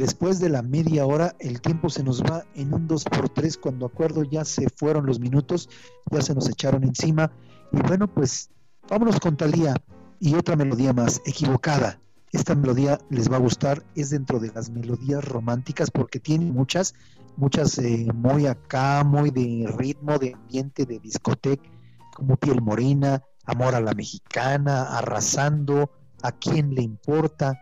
Después 0.00 0.40
de 0.40 0.48
la 0.48 0.62
media 0.62 1.04
hora, 1.04 1.36
el 1.40 1.60
tiempo 1.60 1.90
se 1.90 2.02
nos 2.02 2.22
va 2.22 2.46
en 2.54 2.72
un 2.72 2.88
2 2.88 3.04
por 3.04 3.28
3 3.28 3.58
cuando 3.58 3.84
acuerdo 3.84 4.22
ya 4.22 4.46
se 4.46 4.70
fueron 4.70 5.04
los 5.04 5.20
minutos, 5.20 5.68
ya 6.10 6.22
se 6.22 6.34
nos 6.34 6.48
echaron 6.48 6.84
encima. 6.84 7.30
Y 7.70 7.82
bueno, 7.82 8.08
pues 8.08 8.48
vámonos 8.88 9.20
con 9.20 9.36
Talía 9.36 9.74
y 10.18 10.36
otra 10.36 10.56
melodía 10.56 10.94
más, 10.94 11.20
equivocada. 11.26 12.00
Esta 12.32 12.54
melodía 12.54 12.98
les 13.10 13.30
va 13.30 13.36
a 13.36 13.40
gustar, 13.40 13.84
es 13.94 14.08
dentro 14.08 14.40
de 14.40 14.50
las 14.54 14.70
melodías 14.70 15.22
románticas 15.22 15.90
porque 15.90 16.18
tiene 16.18 16.46
muchas, 16.46 16.94
muchas 17.36 17.76
eh, 17.76 18.08
muy 18.14 18.46
acá, 18.46 19.04
muy 19.04 19.28
de 19.28 19.70
ritmo, 19.76 20.18
de 20.18 20.32
ambiente, 20.32 20.86
de 20.86 20.98
discoteca, 20.98 21.68
como 22.14 22.38
piel 22.38 22.62
morena, 22.62 23.22
amor 23.44 23.74
a 23.74 23.82
la 23.82 23.92
mexicana, 23.92 24.96
arrasando, 24.96 25.90
a 26.22 26.32
quién 26.32 26.74
le 26.74 26.80
importa 26.80 27.60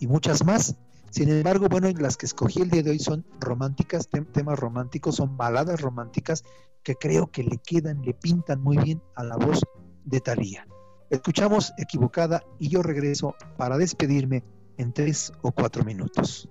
y 0.00 0.06
muchas 0.06 0.46
más. 0.46 0.74
Sin 1.10 1.30
embargo, 1.30 1.68
bueno, 1.68 1.88
las 1.98 2.16
que 2.16 2.26
escogí 2.26 2.62
el 2.62 2.70
día 2.70 2.82
de 2.82 2.90
hoy 2.90 2.98
son 2.98 3.24
románticas, 3.40 4.08
temas 4.08 4.58
románticos, 4.58 5.16
son 5.16 5.36
baladas 5.36 5.80
románticas 5.80 6.44
que 6.82 6.94
creo 6.96 7.30
que 7.30 7.42
le 7.42 7.58
quedan, 7.58 8.02
le 8.02 8.14
pintan 8.14 8.60
muy 8.60 8.76
bien 8.78 9.02
a 9.14 9.24
la 9.24 9.36
voz 9.36 9.60
de 10.04 10.20
Talía. 10.20 10.66
Escuchamos 11.10 11.72
equivocada 11.78 12.42
y 12.58 12.68
yo 12.68 12.82
regreso 12.82 13.34
para 13.56 13.78
despedirme 13.78 14.44
en 14.76 14.92
tres 14.92 15.32
o 15.42 15.52
cuatro 15.52 15.84
minutos. 15.84 16.48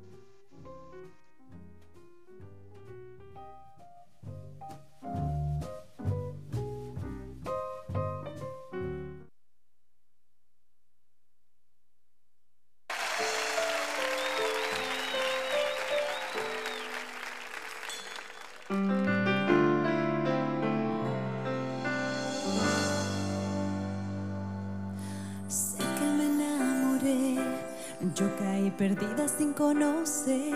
Sin 29.28 29.54
conocer 29.54 30.56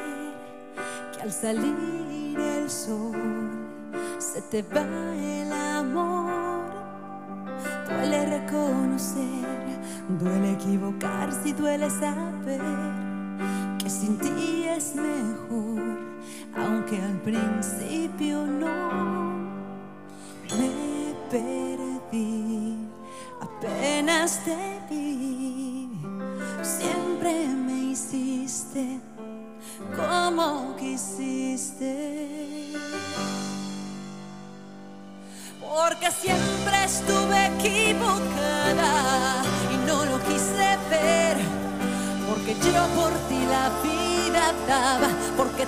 que 1.13 1.21
al 1.21 1.31
salir 1.31 2.39
el 2.39 2.69
sol 2.69 3.11
se 4.17 4.41
te 4.43 4.61
va 4.61 4.85
el 5.15 5.51
amor. 5.51 6.71
Duele 7.89 8.39
reconocer, 8.39 9.45
duele 10.19 10.53
equivocarse 10.53 11.49
y 11.49 11.53
duele 11.53 11.89
saber 11.89 12.61
que 13.77 13.89
sin 13.89 14.17
ti 14.17 14.65
es 14.67 14.95
mejor, 14.95 15.99
aunque 16.55 17.01
al 17.01 17.19
principio 17.21 18.45
no 18.45 18.60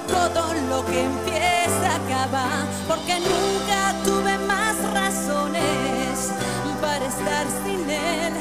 todo 0.07 0.53
lo 0.69 0.85
que 0.85 1.03
empieza 1.03 1.95
acaba, 1.95 2.47
porque 2.87 3.19
nunca 3.19 3.95
tuve 4.03 4.37
más 4.39 4.75
razones 4.93 6.31
para 6.81 7.05
estar 7.05 7.45
sin 7.63 7.89
él. 7.89 8.33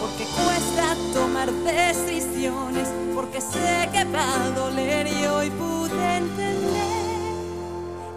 Porque 0.00 0.24
cuesta 0.24 0.96
tomar 1.12 1.50
decisiones, 1.50 2.88
porque 3.14 3.40
sé 3.40 3.88
que 3.92 4.04
va 4.04 4.44
a 4.44 4.50
doler 4.50 5.06
y 5.06 5.26
hoy 5.26 5.50
pude 5.50 6.16
entender 6.16 6.94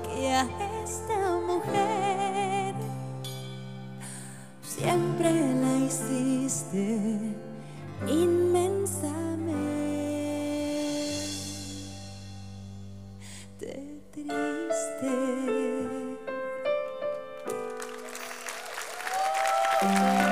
que 0.04 0.34
a 0.34 0.46
esta 0.84 1.40
mujer 1.48 2.76
siempre 4.62 5.32
la 5.32 5.78
hiciste 5.86 7.47
decidida 19.82 20.24
a 20.24 20.27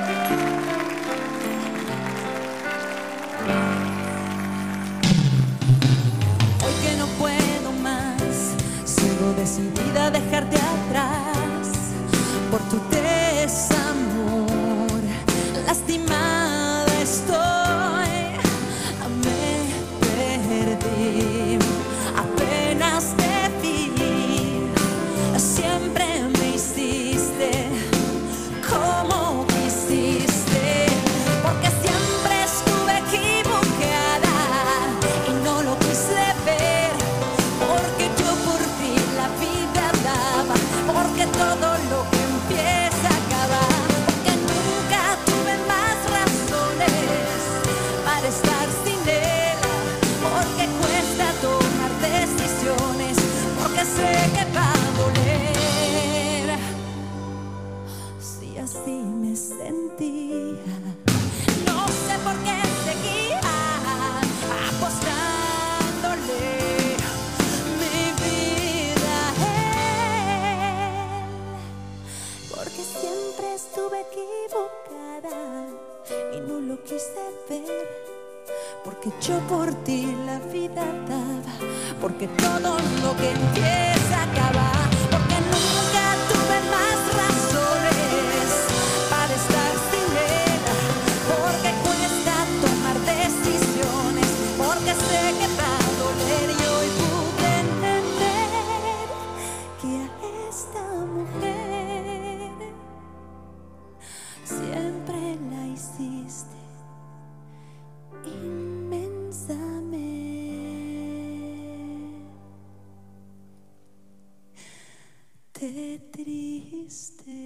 Stay. 116.88 117.45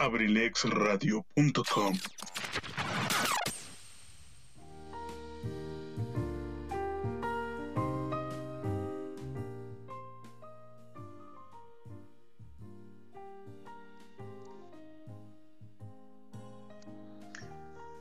abrilexradio.com 0.00 1.94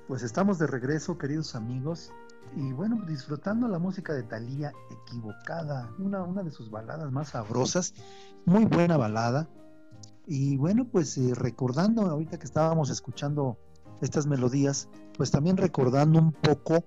Pues 0.07 0.23
estamos 0.23 0.57
de 0.57 0.65
regreso, 0.67 1.17
queridos 1.19 1.53
amigos, 1.53 2.11
y 2.55 2.71
bueno, 2.71 3.03
disfrutando 3.07 3.67
la 3.67 3.77
música 3.77 4.13
de 4.13 4.23
Thalía 4.23 4.73
Equivocada, 4.89 5.91
una, 5.99 6.23
una 6.23 6.41
de 6.41 6.49
sus 6.49 6.71
baladas 6.71 7.11
más 7.11 7.29
sabrosas, 7.29 7.93
muy 8.45 8.65
buena 8.65 8.97
balada, 8.97 9.47
y 10.29 10.57
bueno, 10.57 10.85
pues 10.85 11.17
eh, 11.17 11.33
recordando 11.33 12.03
ahorita 12.03 12.37
que 12.37 12.45
estábamos 12.45 12.91
escuchando 12.91 13.57
estas 13.99 14.27
melodías, 14.27 14.87
pues 15.17 15.31
también 15.31 15.57
recordando 15.57 16.19
un 16.19 16.31
poco 16.31 16.83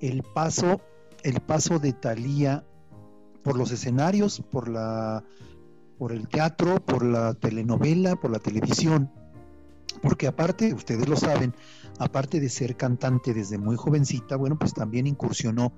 el 0.00 0.22
paso, 0.22 0.78
el 1.22 1.40
paso 1.40 1.78
de 1.78 1.94
Thalía 1.94 2.66
por 3.42 3.56
los 3.56 3.72
escenarios, 3.72 4.42
por 4.50 4.68
la 4.68 5.24
por 5.98 6.12
el 6.12 6.28
teatro, 6.28 6.84
por 6.84 7.04
la 7.04 7.32
telenovela, 7.32 8.16
por 8.16 8.30
la 8.30 8.40
televisión, 8.40 9.10
porque 10.02 10.26
aparte, 10.26 10.74
ustedes 10.74 11.08
lo 11.08 11.16
saben, 11.16 11.54
aparte 11.98 12.40
de 12.40 12.48
ser 12.48 12.76
cantante 12.76 13.32
desde 13.32 13.56
muy 13.56 13.76
jovencita, 13.76 14.36
bueno, 14.36 14.58
pues 14.58 14.74
también 14.74 15.06
incursionó 15.06 15.72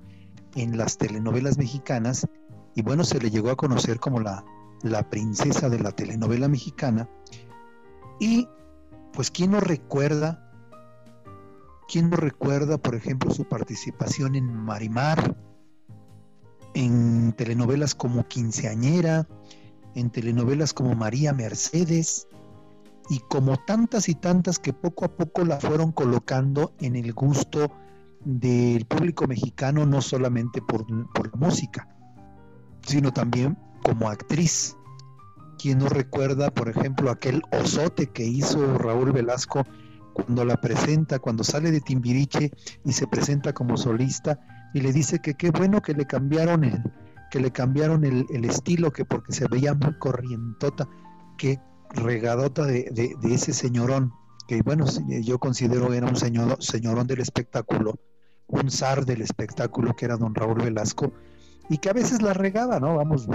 en 0.55 0.77
las 0.77 0.97
telenovelas 0.97 1.57
mexicanas 1.57 2.27
y 2.75 2.81
bueno, 2.81 3.03
se 3.03 3.19
le 3.19 3.29
llegó 3.29 3.51
a 3.51 3.55
conocer 3.55 3.99
como 3.99 4.19
la 4.19 4.43
la 4.85 5.09
princesa 5.09 5.69
de 5.69 5.79
la 5.79 5.91
telenovela 5.91 6.47
mexicana. 6.47 7.09
Y 8.19 8.47
pues 9.13 9.31
quién 9.31 9.51
no 9.51 9.59
recuerda, 9.59 10.51
quién 11.87 12.09
no 12.09 12.17
recuerda, 12.17 12.77
por 12.77 12.95
ejemplo, 12.95 13.31
su 13.31 13.45
participación 13.45 14.35
en 14.35 14.53
Marimar, 14.53 15.35
en 16.73 17.33
telenovelas 17.33 17.95
como 17.95 18.27
Quinceañera, 18.27 19.27
en 19.95 20.09
telenovelas 20.09 20.73
como 20.73 20.95
María 20.95 21.33
Mercedes, 21.33 22.27
y 23.09 23.19
como 23.19 23.57
tantas 23.57 24.09
y 24.09 24.15
tantas 24.15 24.59
que 24.59 24.73
poco 24.73 25.05
a 25.05 25.15
poco 25.15 25.45
la 25.45 25.59
fueron 25.59 25.91
colocando 25.91 26.73
en 26.79 26.95
el 26.95 27.13
gusto 27.13 27.71
del 28.23 28.85
público 28.85 29.27
mexicano, 29.27 29.85
no 29.85 30.01
solamente 30.01 30.61
por, 30.61 30.85
por 31.13 31.37
música, 31.37 31.87
sino 32.81 33.13
también 33.13 33.57
como 33.85 34.09
actriz. 34.09 34.75
¿Quién 35.59 35.77
no 35.77 35.87
recuerda, 35.87 36.49
por 36.49 36.69
ejemplo, 36.69 37.11
aquel 37.11 37.43
osote 37.51 38.07
que 38.07 38.25
hizo 38.25 38.77
Raúl 38.79 39.11
Velasco 39.11 39.63
cuando 40.13 40.43
la 40.43 40.59
presenta, 40.59 41.19
cuando 41.19 41.43
sale 41.43 41.71
de 41.71 41.81
Timbiriche 41.81 42.51
y 42.83 42.93
se 42.93 43.05
presenta 43.05 43.53
como 43.53 43.77
solista 43.77 44.39
y 44.73 44.81
le 44.81 44.91
dice 44.91 45.19
que 45.19 45.35
qué 45.35 45.51
bueno 45.51 45.81
que 45.81 45.93
le 45.93 46.05
cambiaron 46.05 46.63
el, 46.63 46.81
que 47.29 47.39
le 47.39 47.51
cambiaron 47.51 48.03
el, 48.05 48.45
estilo, 48.45 48.91
que 48.91 49.05
porque 49.05 49.33
se 49.33 49.47
veía 49.47 49.73
muy 49.75 49.93
corrientota, 49.99 50.87
qué 51.37 51.59
regadota 51.91 52.65
de, 52.65 52.89
de, 52.91 53.33
ese 53.33 53.53
señorón, 53.53 54.11
que 54.47 54.61
bueno, 54.63 54.85
yo 55.21 55.37
considero 55.39 55.93
era 55.93 56.07
un 56.07 56.15
señor, 56.15 56.57
señorón 56.59 57.07
del 57.07 57.21
espectáculo, 57.21 57.99
un 58.47 58.71
zar 58.71 59.05
del 59.05 59.21
espectáculo 59.21 59.95
que 59.95 60.05
era 60.05 60.17
don 60.17 60.33
Raúl 60.33 60.61
Velasco, 60.63 61.13
y 61.69 61.77
que 61.77 61.89
a 61.89 61.93
veces 61.93 62.21
la 62.21 62.33
regaba, 62.33 62.79
¿no? 62.79 62.95
Vamos, 62.95 63.27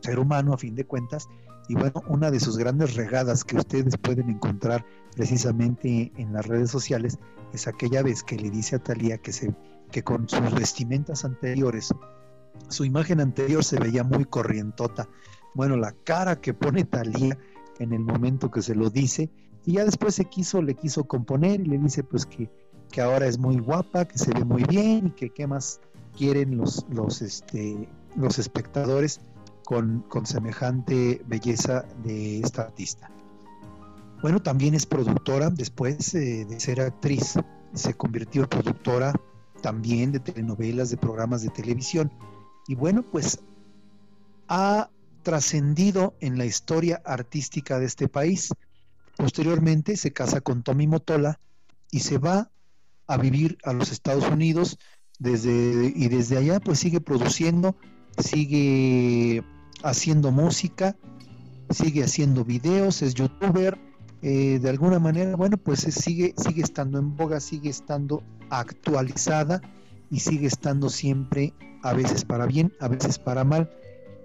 ser 0.00 0.18
humano 0.18 0.54
a 0.54 0.58
fin 0.58 0.74
de 0.74 0.84
cuentas. 0.84 1.28
Y 1.68 1.74
bueno, 1.74 2.02
una 2.08 2.30
de 2.30 2.40
sus 2.40 2.56
grandes 2.56 2.96
regadas 2.96 3.44
que 3.44 3.56
ustedes 3.56 3.96
pueden 3.98 4.30
encontrar 4.30 4.84
precisamente 5.14 6.12
en 6.16 6.32
las 6.32 6.46
redes 6.46 6.70
sociales 6.70 7.18
es 7.52 7.68
aquella 7.68 8.02
vez 8.02 8.22
que 8.22 8.36
le 8.36 8.50
dice 8.50 8.76
a 8.76 8.78
Talía 8.78 9.18
que, 9.18 9.32
se, 9.32 9.54
que 9.90 10.02
con 10.02 10.28
sus 10.28 10.54
vestimentas 10.54 11.24
anteriores, 11.24 11.94
su 12.68 12.84
imagen 12.84 13.20
anterior 13.20 13.62
se 13.62 13.78
veía 13.78 14.02
muy 14.02 14.24
corrientota. 14.24 15.08
Bueno, 15.54 15.76
la 15.76 15.92
cara 15.92 16.40
que 16.40 16.54
pone 16.54 16.84
Talía 16.84 17.38
en 17.78 17.92
el 17.92 18.00
momento 18.00 18.50
que 18.50 18.62
se 18.62 18.74
lo 18.74 18.90
dice, 18.90 19.30
y 19.64 19.74
ya 19.74 19.84
después 19.84 20.14
se 20.14 20.24
quiso, 20.24 20.62
le 20.62 20.74
quiso 20.74 21.04
componer 21.04 21.60
y 21.60 21.64
le 21.64 21.78
dice 21.78 22.02
pues 22.02 22.24
que, 22.24 22.50
que 22.90 23.00
ahora 23.00 23.26
es 23.26 23.38
muy 23.38 23.58
guapa, 23.58 24.06
que 24.06 24.18
se 24.18 24.32
ve 24.32 24.44
muy 24.44 24.64
bien 24.64 25.08
y 25.08 25.10
que 25.10 25.30
qué 25.30 25.46
más 25.46 25.80
quieren 26.10 26.56
los, 26.56 26.86
los, 26.90 27.22
este, 27.22 27.88
los 28.16 28.38
espectadores 28.38 29.20
con, 29.64 30.00
con 30.08 30.26
semejante 30.26 31.22
belleza 31.26 31.84
de 32.02 32.40
esta 32.40 32.62
artista. 32.62 33.10
Bueno, 34.22 34.42
también 34.42 34.74
es 34.74 34.86
productora, 34.86 35.50
después 35.50 36.14
eh, 36.14 36.44
de 36.44 36.58
ser 36.58 36.80
actriz, 36.80 37.34
se 37.72 37.94
convirtió 37.94 38.42
en 38.42 38.48
productora 38.48 39.12
también 39.62 40.12
de 40.12 40.20
telenovelas, 40.20 40.90
de 40.90 40.96
programas 40.96 41.42
de 41.42 41.50
televisión. 41.50 42.12
Y 42.66 42.74
bueno, 42.74 43.02
pues 43.02 43.40
ha 44.48 44.90
trascendido 45.22 46.14
en 46.20 46.38
la 46.38 46.46
historia 46.46 47.00
artística 47.04 47.78
de 47.78 47.86
este 47.86 48.08
país. 48.08 48.52
Posteriormente 49.16 49.96
se 49.96 50.12
casa 50.12 50.40
con 50.40 50.62
Tommy 50.62 50.86
Motola 50.86 51.38
y 51.90 52.00
se 52.00 52.18
va 52.18 52.50
a 53.06 53.16
vivir 53.16 53.58
a 53.64 53.72
los 53.72 53.92
Estados 53.92 54.28
Unidos 54.30 54.78
desde, 55.18 55.92
y 55.94 56.08
desde 56.08 56.38
allá 56.38 56.60
pues 56.60 56.78
sigue 56.78 57.00
produciendo, 57.00 57.76
sigue 58.18 59.42
haciendo 59.82 60.30
música, 60.30 60.96
sigue 61.70 62.04
haciendo 62.04 62.44
videos, 62.44 63.02
es 63.02 63.14
youtuber, 63.14 63.78
eh, 64.22 64.58
de 64.60 64.68
alguna 64.68 64.98
manera, 64.98 65.36
bueno, 65.36 65.56
pues 65.56 65.80
sigue, 65.80 66.34
sigue 66.36 66.62
estando 66.62 66.98
en 66.98 67.16
boga, 67.16 67.40
sigue 67.40 67.70
estando 67.70 68.22
actualizada 68.50 69.60
y 70.10 70.20
sigue 70.20 70.46
estando 70.46 70.88
siempre, 70.88 71.52
a 71.82 71.92
veces 71.92 72.24
para 72.24 72.46
bien, 72.46 72.72
a 72.80 72.88
veces 72.88 73.18
para 73.18 73.44
mal, 73.44 73.70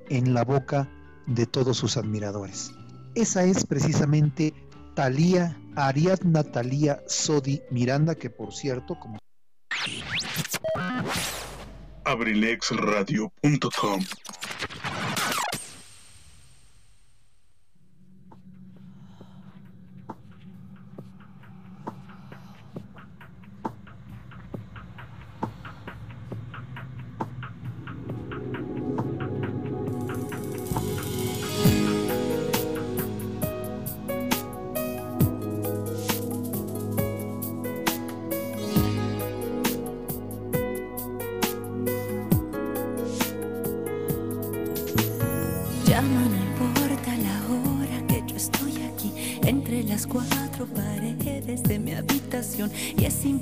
en 0.10 0.34
la 0.34 0.44
boca 0.44 0.89
de 1.28 1.46
todos 1.46 1.78
sus 1.78 1.98
admiradores. 1.98 2.72
Esa 3.16 3.44
es 3.44 3.66
precisamente 3.66 4.54
Talía, 4.96 5.58
Ariadna 5.76 6.44
Talía 6.44 7.04
Sodi 7.08 7.62
Miranda, 7.70 8.16
que 8.16 8.30
por 8.30 8.54
cierto, 8.54 8.98
como 9.00 9.20
abrilexradio.com 12.05 13.99